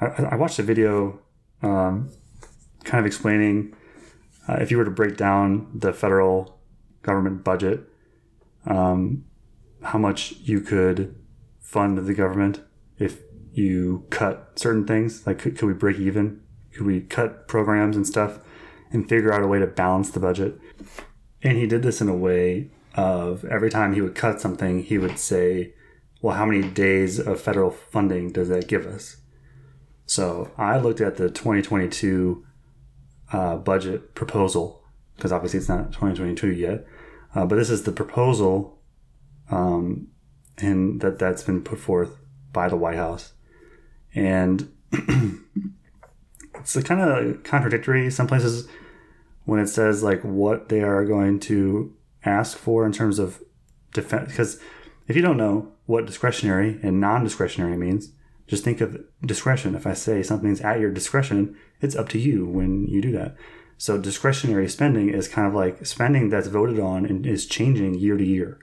[0.00, 1.20] I, I watched a video,
[1.62, 2.10] um,
[2.84, 3.74] kind of explaining
[4.48, 6.60] uh, if you were to break down the federal
[7.02, 7.88] government budget.
[8.66, 9.24] Um,
[9.82, 11.14] how much you could
[11.60, 12.60] fund the government
[12.98, 13.20] if
[13.52, 15.26] you cut certain things.
[15.26, 16.40] Like, could, could we break even?
[16.72, 18.40] Could we cut programs and stuff
[18.90, 20.58] and figure out a way to balance the budget?
[21.42, 24.98] And he did this in a way of every time he would cut something, he
[24.98, 25.74] would say,
[26.20, 29.16] well, how many days of federal funding does that give us?
[30.06, 32.44] So I looked at the 2022
[33.34, 34.80] uh, budget proposal
[35.16, 36.86] because obviously it's not 2022 yet,
[37.34, 38.78] uh, but this is the proposal,
[39.50, 40.06] um,
[40.58, 42.16] and that that's been put forth
[42.52, 43.32] by the White House,
[44.14, 48.08] and it's kind of contradictory.
[48.08, 48.68] Some places
[49.44, 51.92] when it says like what they are going to
[52.24, 53.42] ask for in terms of
[53.92, 54.60] defense, because
[55.08, 58.12] if you don't know what discretionary and non-discretionary means,
[58.46, 59.74] just think of discretion.
[59.74, 63.36] If I say something's at your discretion, it's up to you when you do that.
[63.76, 68.16] So discretionary spending is kind of like spending that's voted on and is changing year
[68.16, 68.58] to year.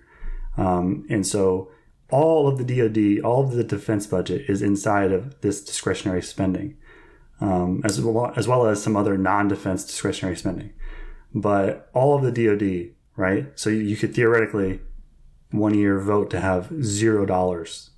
[0.57, 1.69] Um, and so
[2.09, 6.77] all of the DoD, all of the defense budget is inside of this discretionary spending,
[7.39, 10.73] um, as well as well as some other non-defense discretionary spending.
[11.33, 13.47] But all of the DoD, right?
[13.59, 14.81] So you could theoretically
[15.51, 17.91] one year vote to have zero dollars,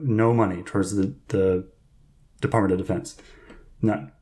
[0.00, 1.68] no money towards the, the
[2.40, 3.16] Department of Defense,
[3.82, 4.12] none.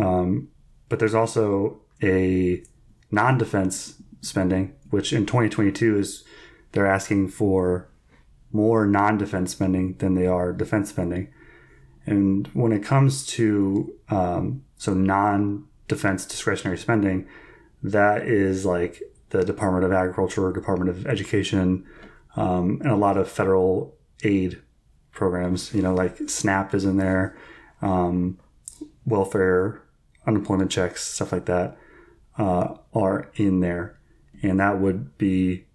[0.00, 0.48] Um,
[0.88, 2.62] but there's also a
[3.10, 6.24] non-defense spending, which in 2022 is
[6.72, 7.88] they're asking for
[8.52, 11.32] more non-defense spending than they are defense spending.
[12.06, 17.28] And when it comes to um, so non-defense discretionary spending,
[17.82, 21.86] that is like the Department of Agriculture, Department of Education,
[22.36, 23.94] um, and a lot of federal
[24.24, 24.60] aid
[25.12, 25.72] programs.
[25.74, 27.36] You know, like SNAP is in there,
[27.82, 28.38] um,
[29.04, 29.82] welfare,
[30.30, 31.76] unemployment checks, stuff like that
[32.38, 33.98] uh, are in there,
[34.42, 35.66] and that would be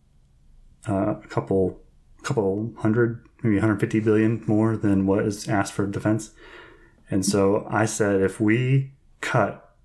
[0.88, 1.82] uh, a couple,
[2.24, 6.32] couple hundred, maybe 150 billion more than what is asked for defense.
[7.10, 9.76] And so I said, if we cut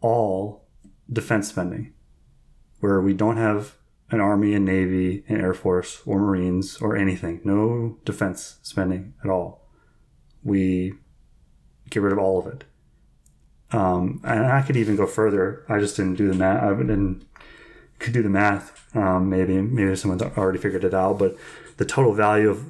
[0.00, 0.66] all
[1.10, 1.94] defense spending,
[2.80, 3.76] where we don't have
[4.10, 9.30] an army and navy and air force or marines or anything no defense spending at
[9.30, 9.68] all
[10.44, 10.94] we
[11.90, 12.64] get rid of all of it
[13.72, 15.64] um, and i could even go further.
[15.68, 16.62] I just didn't do the math.
[16.62, 17.24] I didn't
[17.98, 21.36] could do the math um, maybe maybe someone's already figured it out but
[21.78, 22.64] the total value of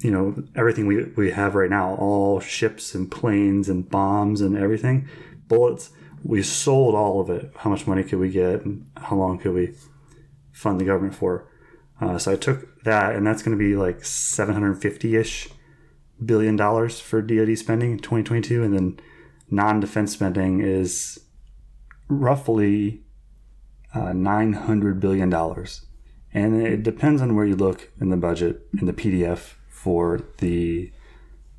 [0.00, 4.56] you know everything we, we have right now all ships and planes and bombs and
[4.56, 5.08] everything
[5.48, 5.90] bullets
[6.24, 7.52] we sold all of it.
[7.56, 9.74] How much money could we get and how long could we
[10.52, 11.48] fund the government for.
[12.00, 15.48] Uh, so I took that, and that's going to be like 750 ish
[16.24, 19.00] billion dollars for DoD spending in 2022, and then
[19.50, 21.18] non-defense spending is
[22.08, 23.02] roughly
[23.94, 25.86] uh, 900 billion dollars,
[26.32, 30.92] and it depends on where you look in the budget in the PDF for the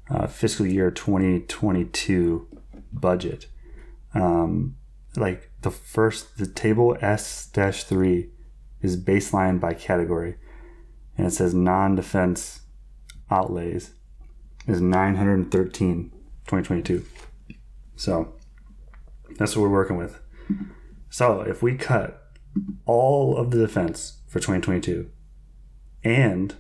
[0.10, 2.48] uh, fiscal year 2022
[2.92, 3.48] budget.
[4.14, 4.76] Um,
[5.16, 8.30] like the first, the table S 3
[8.82, 10.36] is baseline by category.
[11.18, 12.62] And it says non defense
[13.30, 13.92] outlays
[14.68, 16.12] is 913
[16.48, 17.06] 2022.
[18.00, 18.34] So
[19.38, 20.22] that's what we're working with.
[21.10, 22.24] So if we cut
[22.86, 25.10] all of the defense for 2022
[26.04, 26.56] and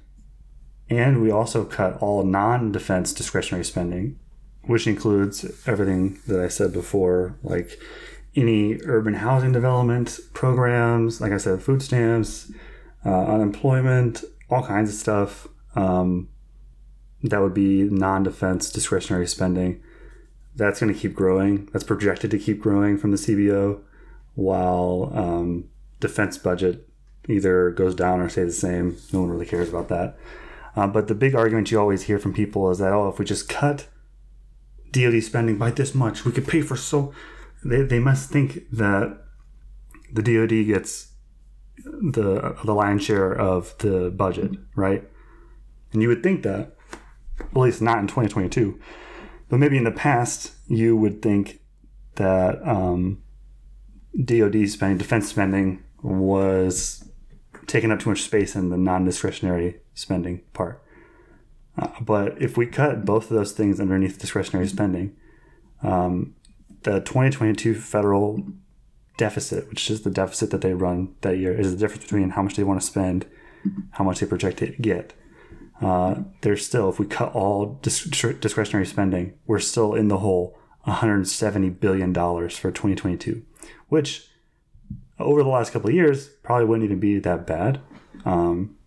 [0.90, 4.20] and we also cut all non-defense discretionary spending
[4.64, 7.80] which includes everything that I said before like
[8.36, 12.52] any urban housing development programs, like I said, food stamps,
[13.06, 15.48] uh, unemployment, all kinds of stuff.
[15.76, 16.30] Um,
[17.24, 19.82] that would be non defense discretionary spending.
[20.60, 21.70] That's going to keep growing.
[21.72, 23.80] That's projected to keep growing from the CBO,
[24.36, 26.88] while um, defense budget
[27.30, 28.98] either goes down or stays the same.
[29.14, 30.18] No one really cares about that.
[30.76, 33.26] Uh, but the big argument you always hear from people is that, oh, if we
[33.26, 33.88] just cut
[34.92, 37.14] DoD spending by this much, we could pay for so
[37.64, 39.18] they, they must think that
[40.12, 41.14] the DoD gets
[41.86, 45.08] the the lion's share of the budget, right?
[45.94, 46.76] And you would think that,
[47.40, 48.80] at least not in 2022,
[49.50, 51.60] but maybe in the past, you would think
[52.16, 53.22] that um,
[54.24, 57.10] DoD spending, defense spending, was
[57.68, 60.84] taking up too much space in the non-discretionary spending part.
[61.78, 65.16] Uh, but if we cut both of those things underneath discretionary spending,
[65.82, 66.36] um,
[66.84, 68.44] the 2022 federal
[69.18, 72.42] deficit, which is the deficit that they run that year, is the difference between how
[72.42, 73.26] much they want to spend,
[73.92, 75.14] how much they project to get.
[75.82, 81.70] Uh, there's still, if we cut all discretionary spending, we're still in the hole 170
[81.70, 83.44] billion dollars for 2022,
[83.88, 84.28] which
[85.20, 87.80] over the last couple of years probably wouldn't even be that bad.
[88.26, 88.78] Um,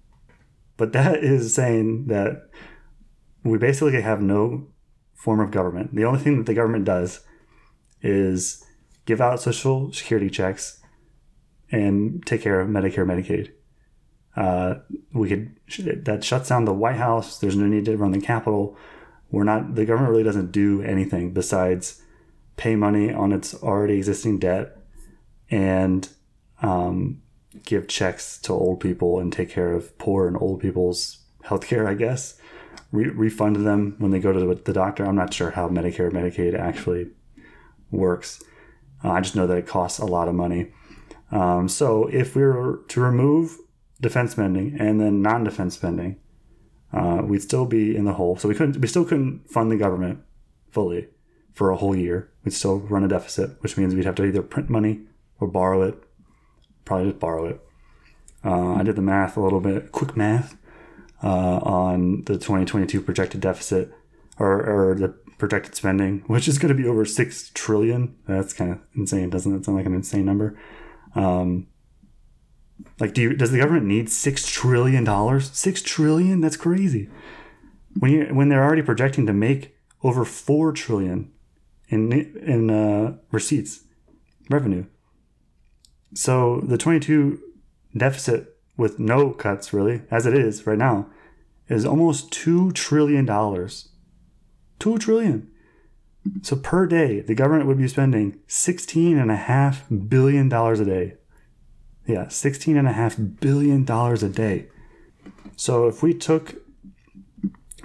[0.76, 2.49] but that is saying that
[3.45, 4.68] we basically have no
[5.14, 5.95] form of government.
[5.95, 7.20] The only thing that the government does
[8.03, 8.64] is
[9.07, 10.80] give out social security checks
[11.70, 13.53] and take care of Medicare, Medicaid.
[14.36, 14.76] Uh,
[15.12, 15.56] we could
[16.04, 17.38] that shuts down the White House.
[17.38, 18.76] There's no need to run the Capitol.
[19.30, 22.02] we're not the government really doesn't do anything besides
[22.56, 24.76] pay money on its already existing debt
[25.50, 26.08] and
[26.62, 27.20] um,
[27.64, 31.86] give checks to old people and take care of poor and old people's health care,
[31.86, 32.38] I guess.
[32.90, 35.04] Re- refund them when they go to the doctor.
[35.04, 37.08] I'm not sure how Medicare Medicaid actually
[37.90, 38.42] works.
[39.04, 40.72] Uh, I just know that it costs a lot of money.
[41.30, 43.58] Um, so if we were to remove
[44.03, 46.16] defense spending and then non-defense spending,
[46.92, 48.36] uh, we'd still be in the hole.
[48.36, 50.20] So we couldn't, we still couldn't fund the government
[50.70, 51.09] fully
[51.55, 52.30] for a whole year.
[52.44, 55.00] We'd still run a deficit, which means we'd have to either print money
[55.40, 56.03] or borrow it.
[56.84, 57.61] Probably just borrow it.
[58.44, 60.57] Uh, I did the math a little bit, quick math,
[61.22, 63.92] uh, on the 2022 projected deficit
[64.38, 68.16] or, or the projected spending, which is going to be over six trillion.
[68.26, 69.64] That's kind of insane, doesn't it?
[69.64, 70.59] Sound like an insane number.
[71.14, 71.68] Um,
[72.98, 75.50] like, do you does the government need six trillion dollars?
[75.52, 76.40] Six trillion?
[76.40, 77.08] That's crazy.
[77.98, 81.30] When you when they're already projecting to make over four trillion
[81.88, 83.84] in in uh, receipts
[84.50, 84.86] revenue.
[86.14, 87.40] So the 22
[87.96, 91.06] deficit with no cuts really, as it is right now,
[91.68, 93.88] is almost two trillion dollars
[94.82, 95.48] Two trillion.
[96.42, 100.84] So per day, the government would be spending sixteen and a half billion dollars a
[100.84, 101.14] day.
[102.07, 104.68] Yeah, sixteen and a half billion dollars a day.
[105.57, 106.57] So if we took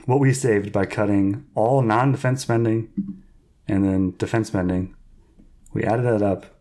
[0.05, 2.89] what we saved by cutting all non-defense spending
[3.67, 4.95] and then defense spending,
[5.73, 6.57] we added that up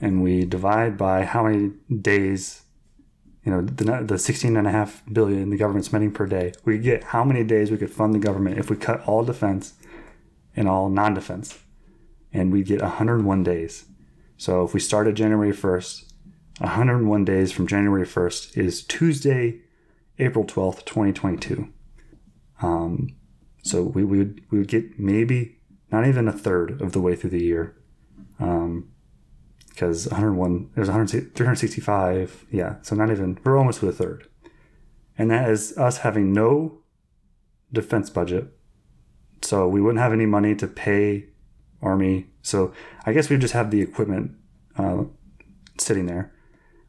[0.00, 2.62] and we divide by how many days
[3.44, 6.78] you know the, the 16 and a half billion the government spending per day we
[6.78, 9.74] get how many days we could fund the government if we cut all defense
[10.56, 11.58] and all non-defense
[12.32, 13.86] and we'd get 101 days
[14.36, 16.09] so if we started january 1st
[16.60, 19.60] 101 days from january 1st is tuesday
[20.18, 21.72] april 12th 2022
[22.62, 23.08] um,
[23.62, 25.58] so we, we, would, we would get maybe
[25.90, 27.76] not even a third of the way through the year.
[28.38, 28.90] Um,
[29.68, 34.26] because 101 there's 100 365 yeah so not even we're almost to a third.
[35.16, 36.80] And that is us having no
[37.72, 38.48] defense budget
[39.42, 41.26] so we wouldn't have any money to pay
[41.80, 42.26] army.
[42.42, 42.72] So
[43.06, 44.32] i guess we just have the equipment
[44.76, 45.04] uh,
[45.78, 46.32] sitting there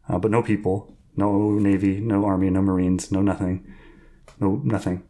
[0.10, 3.66] uh, but no people no navy no army no marines no nothing
[4.40, 5.04] no nothing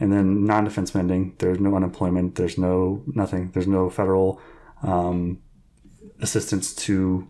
[0.00, 4.40] and then non-defense spending there's no unemployment there's no nothing there's no federal
[4.82, 5.40] um,
[6.20, 7.26] assistance to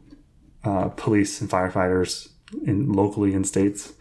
[0.64, 2.28] uh, police and firefighters
[2.64, 3.92] in locally in states,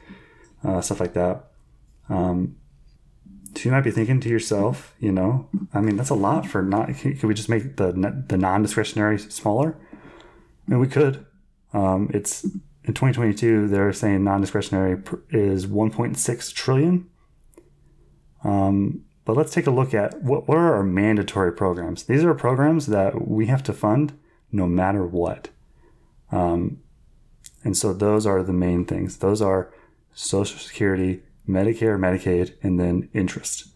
[0.64, 1.52] uh, stuff like that.
[2.10, 2.58] Um,
[3.56, 6.62] so you might be thinking to yourself, you know, I mean, that's a lot for
[6.62, 6.96] not.
[6.98, 7.92] Could we just make the
[8.28, 9.76] the non discretionary smaller?
[9.94, 11.26] I mean, we could.
[11.74, 12.46] Um, it's
[12.88, 13.68] in 2022.
[13.68, 17.08] They're saying non discretionary is 1.6 trillion.
[18.44, 22.04] Um, but let's take a look at what, what are our mandatory programs.
[22.04, 24.18] These are programs that we have to fund
[24.52, 25.50] no matter what.
[26.32, 26.80] Um,
[27.64, 29.18] and so those are the main things.
[29.18, 29.74] Those are
[30.14, 33.68] Social Security, Medicare, Medicaid, and then interest.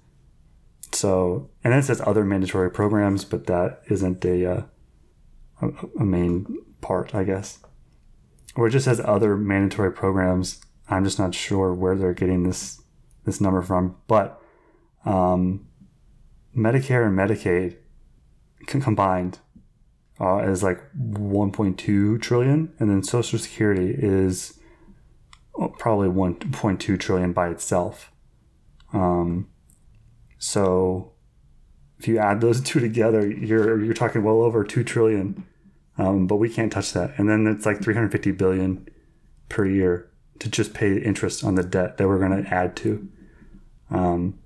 [0.93, 4.63] So, and then it says other mandatory programs, but that isn't a, uh,
[5.61, 7.59] a, a main part, I guess.
[8.55, 10.61] Or it just has other mandatory programs.
[10.89, 12.81] I'm just not sure where they're getting this
[13.23, 14.41] this number from, but
[15.05, 15.67] um,
[16.55, 17.77] Medicare and Medicaid
[18.67, 19.39] combined
[20.19, 24.59] uh, is like 1.2 trillion, and then Social Security is
[25.59, 28.11] uh, probably 1.2 trillion by itself.
[28.93, 29.49] Um,
[30.37, 31.13] so
[31.99, 35.45] if you add those two together, you're you're talking well over two trillion.
[35.97, 37.13] Um, but we can't touch that.
[37.17, 38.87] And then it's like 350 billion
[39.49, 43.07] per year to just pay interest on the debt that we're going to add to.
[43.89, 44.39] Um,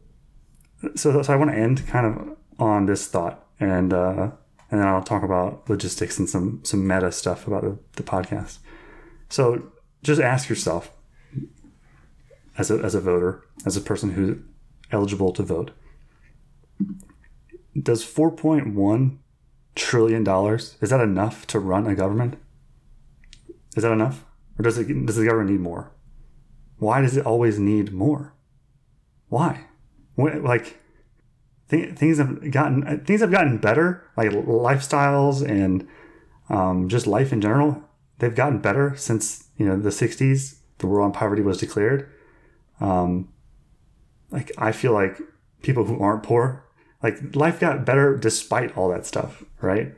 [0.95, 3.93] so, so I want to end kind of on this thought and.
[3.93, 4.31] Uh,
[4.71, 8.57] and then I'll talk about logistics and some some meta stuff about the, the podcast.
[9.29, 9.71] So
[10.03, 10.91] just ask yourself,
[12.57, 14.37] as a as a voter, as a person who's
[14.91, 15.71] eligible to vote,
[17.79, 19.19] does four point one
[19.75, 22.37] trillion dollars is that enough to run a government?
[23.75, 24.25] Is that enough,
[24.57, 25.91] or does it does the government need more?
[26.77, 28.33] Why does it always need more?
[29.27, 29.65] Why?
[30.15, 30.79] When, like
[31.69, 35.87] th- things have gotten things have gotten better, like lifestyles and
[36.49, 37.81] um, just life in general.
[38.19, 40.59] They've gotten better since you know the '60s.
[40.77, 42.11] The war on poverty was declared.
[42.79, 43.29] Um,
[44.31, 45.19] like I feel like
[45.61, 46.64] people who aren't poor,
[47.05, 49.93] like life got better despite all that stuff, right?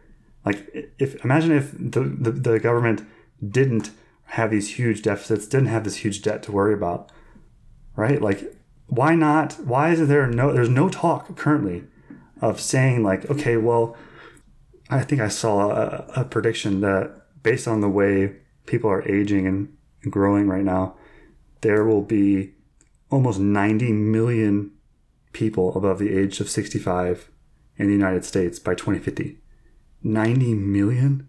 [0.46, 3.08] Like if imagine if the, the, the government
[3.48, 3.92] didn't
[4.26, 7.10] have these huge deficits, didn't have this huge debt to worry about,
[7.96, 8.22] right?
[8.22, 8.54] Like
[8.88, 9.54] why not?
[9.54, 10.52] Why is there no?
[10.52, 11.86] There's no talk currently
[12.42, 13.96] of saying like, okay, well,
[14.90, 18.36] I think I saw a, a prediction that based on the way
[18.66, 20.98] people are aging and growing right now,
[21.62, 22.52] there will be
[23.10, 24.72] almost 90 million
[25.34, 27.30] people above the age of 65
[27.78, 29.38] in the United States by 2050.
[30.04, 31.28] 90 million?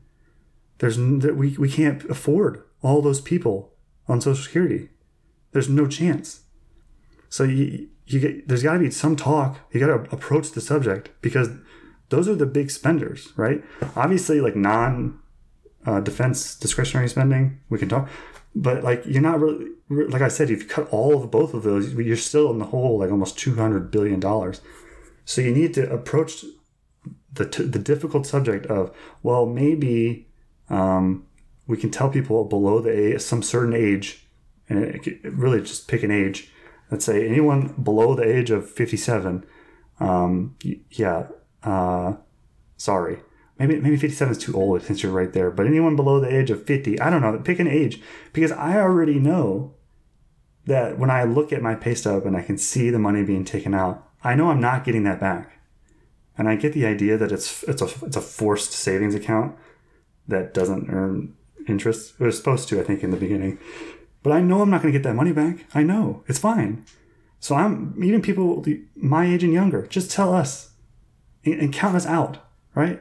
[0.79, 3.73] There's that we, we can't afford all those people
[4.07, 4.89] on Social Security.
[5.53, 6.43] There's no chance.
[7.29, 9.59] So you, you get, there's got to be some talk.
[9.73, 11.51] You got to approach the subject because
[12.09, 13.63] those are the big spenders, right?
[13.97, 15.19] Obviously, like non
[15.85, 18.09] uh, defense discretionary spending, we can talk,
[18.59, 21.63] but like you're not really like I said, if you cut all of both of
[21.63, 24.61] those, you're still in the hole like almost two hundred billion dollars.
[25.25, 26.45] So you need to approach
[27.33, 30.29] the t- the difficult subject of well, maybe
[30.69, 31.27] um,
[31.67, 34.27] we can tell people below the age, some certain age,
[34.69, 36.51] and it, really just pick an age.
[36.91, 39.45] Let's say anyone below the age of fifty seven.
[40.01, 40.57] Um,
[40.91, 41.29] yeah,
[41.63, 42.15] uh,
[42.77, 43.19] sorry,
[43.59, 46.51] maybe maybe 57 is too old since you're right there but anyone below the age
[46.51, 48.01] of 50 i don't know pick an age
[48.33, 49.75] because i already know
[50.69, 53.45] that when I look at my pay stub and I can see the money being
[53.45, 55.59] taken out, I know I'm not getting that back.
[56.37, 59.57] And I get the idea that it's it's a it's a forced savings account
[60.29, 61.35] that doesn't earn
[61.67, 62.15] interest.
[62.21, 63.59] It was supposed to, I think, in the beginning.
[64.23, 65.65] But I know I'm not going to get that money back.
[65.75, 66.85] I know it's fine.
[67.41, 69.87] So I'm even people my age and younger.
[69.87, 70.73] Just tell us
[71.45, 72.39] and count us out,
[72.75, 73.01] right?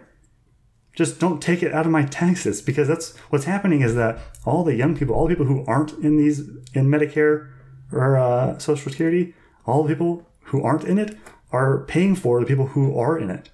[0.98, 3.82] Just don't take it out of my taxes because that's what's happening.
[3.84, 6.39] Is that all the young people, all the people who aren't in these
[6.74, 7.52] in Medicare
[7.91, 9.36] or uh, Social Security,
[9.68, 11.16] all the people who aren't in it
[11.52, 13.52] are paying for the people who are in it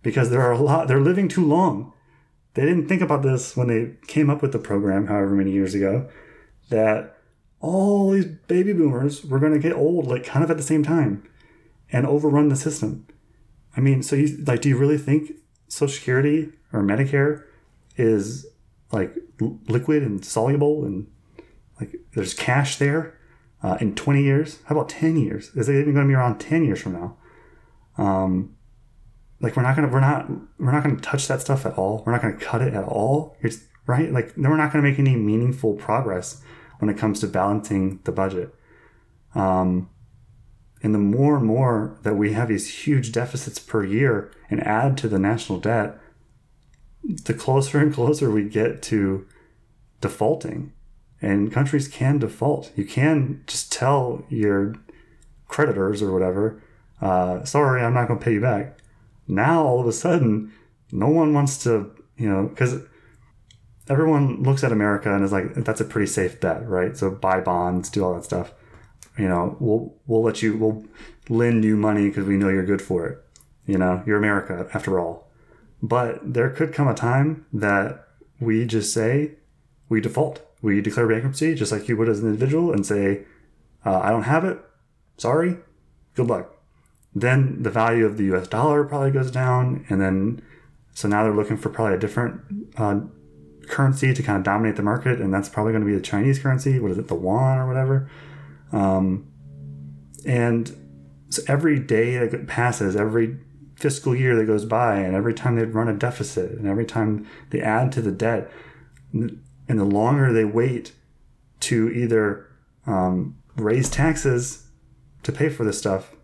[0.00, 1.92] because there are a lot, they're living too long.
[2.54, 5.74] They didn't think about this when they came up with the program, however many years
[5.74, 6.08] ago,
[6.68, 7.18] that
[7.58, 10.84] all these baby boomers were going to get old like kind of at the same
[10.84, 11.24] time
[11.90, 13.08] and overrun the system.
[13.76, 15.32] I mean, so you like, do you really think
[15.68, 17.44] Social Security or Medicare
[17.96, 18.46] is
[18.92, 21.06] like liquid and soluble and
[21.80, 23.16] like there's cash there?
[23.62, 24.60] uh, in 20 years?
[24.66, 25.50] How about 10 years?
[25.56, 27.16] Is it even going to be around 10 years from now?
[27.98, 28.54] Um,
[29.40, 32.02] like we're not gonna we're not we're not gonna touch that stuff at all.
[32.06, 33.36] We're not gonna cut it at all.
[33.42, 34.10] It's right.
[34.10, 36.40] Like then we're not gonna make any meaningful progress
[36.78, 38.54] when it comes to balancing the budget.
[39.34, 39.90] Um,
[40.82, 44.96] and the more and more that we have these huge deficits per year and add
[44.98, 45.98] to the national debt,
[47.02, 49.26] the closer and closer we get to
[50.00, 50.72] defaulting
[51.22, 52.70] and countries can default.
[52.76, 54.74] You can just tell your
[55.48, 56.62] creditors or whatever,
[57.00, 58.78] uh, sorry, I'm not going to pay you back.
[59.28, 60.52] Now all of a sudden,
[60.92, 62.80] no one wants to, you know, because
[63.88, 66.96] everyone looks at America and is like, that's a pretty safe bet, right?
[66.96, 68.52] So buy bonds, do all that stuff.
[69.18, 70.84] You know, we'll we'll let you, we'll
[71.28, 73.18] lend you money because we know you're good for it.
[73.66, 75.28] You know, you're America after all.
[75.82, 78.06] But there could come a time that
[78.40, 79.32] we just say
[79.88, 83.24] we default we declare bankruptcy just like you would as an individual and say,
[83.84, 84.58] uh, I don't have it.
[85.16, 85.58] Sorry.
[86.14, 86.54] Good luck.
[87.14, 89.84] Then the value of the US dollar probably goes down.
[89.88, 90.42] And then,
[90.92, 92.40] so now they're looking for probably a different
[92.76, 93.00] uh,
[93.68, 95.20] currency to kind of dominate the market.
[95.20, 96.78] And that's probably going to be the Chinese currency.
[96.78, 97.08] What is it?
[97.08, 98.10] The yuan or whatever.
[98.76, 99.32] Um,
[100.26, 100.70] and
[101.30, 103.38] so every day that passes, every
[103.74, 107.26] fiscal year that goes by, and every time they run a deficit, and every time
[107.50, 108.50] they add to the debt,
[109.12, 110.92] and the longer they wait
[111.60, 112.46] to either
[112.86, 114.66] um, raise taxes
[115.22, 116.14] to pay for this stuff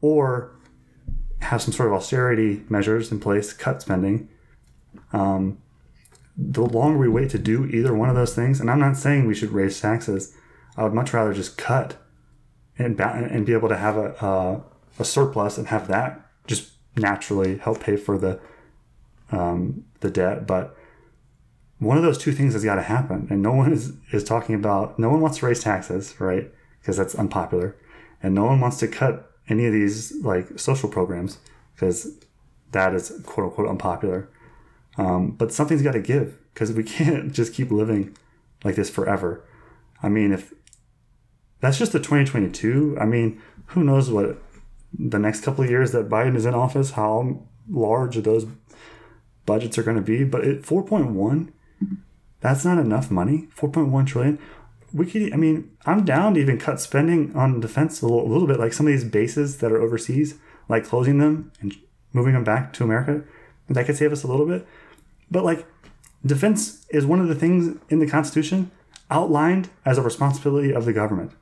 [0.00, 0.56] or
[1.40, 4.28] have some sort of austerity measures in place, cut spending,
[5.12, 5.58] um,
[6.36, 9.26] the longer we wait to do either one of those things, and I'm not saying
[9.26, 10.34] we should raise taxes,
[10.76, 11.96] I would much rather just cut
[12.78, 14.62] and and be able to have a, a,
[15.00, 18.38] a surplus and have that just naturally help pay for the
[19.30, 20.46] um, the debt.
[20.46, 20.76] But
[21.78, 23.26] one of those two things has got to happen.
[23.30, 26.50] And no one is, is talking about, no one wants to raise taxes, right?
[26.80, 27.76] Because that's unpopular.
[28.22, 31.38] And no one wants to cut any of these like social programs
[31.74, 32.18] because
[32.72, 34.28] that is quote unquote unpopular.
[34.98, 38.16] Um, but something's got to give because we can't just keep living
[38.64, 39.44] like this forever.
[40.02, 40.54] I mean, if
[41.60, 44.42] that's just the 2022, I mean, who knows what
[44.98, 48.46] the next couple of years that Biden is in office, how large those
[49.44, 50.24] budgets are going to be.
[50.24, 51.52] But at 4.1
[52.40, 53.48] that's not enough money.
[53.56, 54.38] 4.1 trillion.
[54.92, 58.30] We could, I mean, I'm down to even cut spending on defense a little, a
[58.30, 60.36] little bit, like some of these bases that are overseas,
[60.68, 61.74] like closing them and
[62.12, 63.24] moving them back to America.
[63.68, 64.66] That could save us a little bit.
[65.30, 65.66] But like,
[66.24, 68.70] defense is one of the things in the Constitution
[69.10, 71.32] outlined as a responsibility of the government.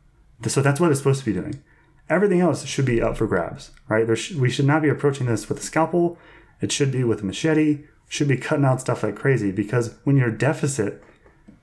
[0.46, 1.62] So that's what it's supposed to be doing.
[2.08, 4.06] Everything else should be up for grabs, right?
[4.16, 6.18] Sh- we should not be approaching this with a scalpel.
[6.60, 7.84] It should be with a machete.
[8.08, 11.02] Should be cutting out stuff like crazy because when you're deficit,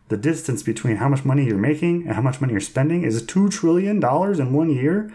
[0.10, 3.26] the distance between how much money you're making and how much money you're spending is
[3.26, 5.12] two trillion dollars in one year.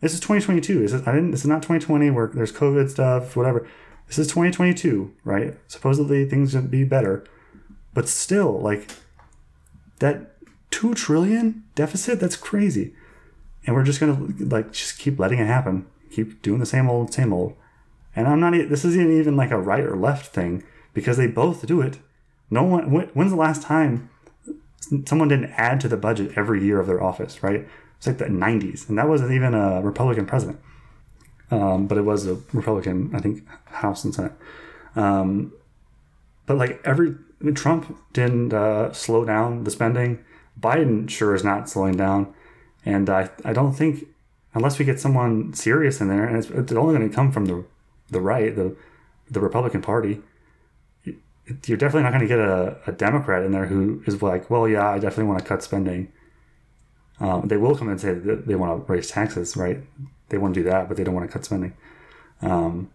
[0.00, 0.80] This is 2022.
[0.80, 1.32] This is I didn't.
[1.32, 3.68] This is not 2020 where there's COVID stuff, whatever.
[4.06, 5.58] This is 2022, right?
[5.66, 7.24] Supposedly things would be better,
[7.92, 8.88] but still, like
[9.98, 10.33] that
[10.74, 12.18] two trillion deficit.
[12.18, 12.94] That's crazy,
[13.64, 15.86] and we're just gonna like just keep letting it happen.
[16.10, 17.54] Keep doing the same old, same old.
[18.16, 18.50] And I'm not.
[18.68, 21.98] This isn't even like a right or left thing because they both do it.
[22.50, 22.90] No one.
[22.90, 24.10] When's the last time
[25.06, 27.40] someone didn't add to the budget every year of their office?
[27.40, 27.68] Right.
[27.98, 30.58] It's like the '90s, and that wasn't even a Republican president,
[31.52, 34.32] um, but it was a Republican, I think, House and Senate.
[34.96, 35.52] Um,
[36.46, 37.14] but like every
[37.54, 40.24] Trump didn't uh, slow down the spending.
[40.60, 42.32] Biden sure is not slowing down,
[42.84, 44.06] and I I don't think
[44.54, 47.46] unless we get someone serious in there, and it's, it's only going to come from
[47.46, 47.64] the
[48.10, 48.76] the right, the
[49.30, 50.20] the Republican Party.
[51.66, 54.66] You're definitely not going to get a, a Democrat in there who is like, well,
[54.66, 56.10] yeah, I definitely want to cut spending.
[57.20, 59.82] Um, they will come and say that they want to raise taxes, right?
[60.30, 61.74] They want to do that, but they don't want to cut spending.
[62.40, 62.90] Um,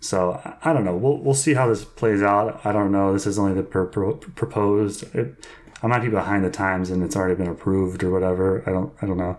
[0.00, 0.96] so I- don't know.
[0.96, 2.60] We'll we'll see how this plays out.
[2.66, 3.12] I don't know.
[3.12, 5.14] This is only the per, pro proposed.
[5.14, 5.46] It,
[5.82, 8.62] I might be behind the times, and it's already been approved or whatever.
[8.66, 9.38] I don't I don't know.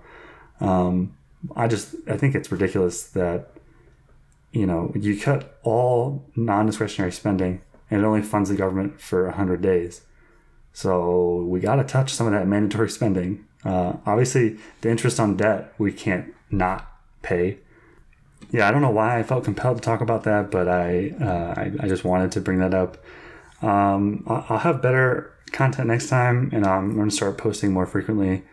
[0.60, 1.18] Um,
[1.56, 3.52] I just I think it's ridiculous that
[4.52, 9.62] you know you cut all non-discretionary spending, and it only funds the government for hundred
[9.62, 10.02] days.
[10.74, 13.46] So we got to touch some of that mandatory spending.
[13.64, 16.90] Uh, obviously, the interest on debt we can't not
[17.22, 17.60] pay
[18.54, 21.54] yeah, I don't know why I felt compelled to talk about that, but I uh,
[21.58, 22.98] I, I just wanted to bring that up.
[23.64, 28.44] Um, I'll, have better content next time, and I'm going to start posting more frequently.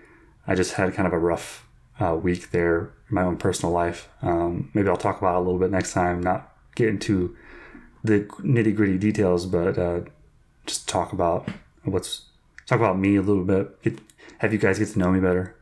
[0.47, 1.67] I just had kind of a rough
[1.99, 4.09] uh, week there in my own personal life.
[4.23, 7.37] Um, maybe I'll talk about it a little bit next time, not get into
[8.05, 10.03] the nitty gritty details, but uh,
[10.65, 11.49] just talk about
[11.83, 12.27] what's
[12.67, 13.83] talk about me a little bit.
[13.83, 13.99] Get,
[14.39, 15.57] have you guys get to know me better.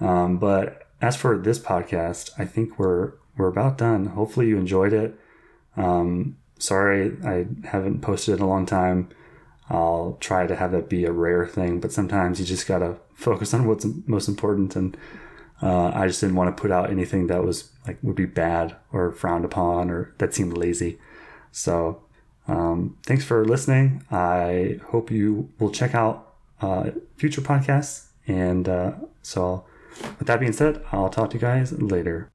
[0.00, 4.06] Um, but as for this podcast, I think we're we're about done.
[4.06, 5.18] Hopefully you enjoyed it.
[5.76, 9.08] Um, sorry I haven't posted in a long time.
[9.70, 13.54] I'll try to have that be a rare thing, but sometimes you just gotta focus
[13.54, 14.76] on what's most important.
[14.76, 14.96] And
[15.62, 18.76] uh, I just didn't want to put out anything that was like would be bad
[18.92, 20.98] or frowned upon or that seemed lazy.
[21.52, 22.02] So
[22.46, 24.04] um, thanks for listening.
[24.10, 28.06] I hope you will check out uh, future podcasts.
[28.26, 29.64] And uh, so,
[30.18, 32.30] with that being said, I'll talk to you guys later.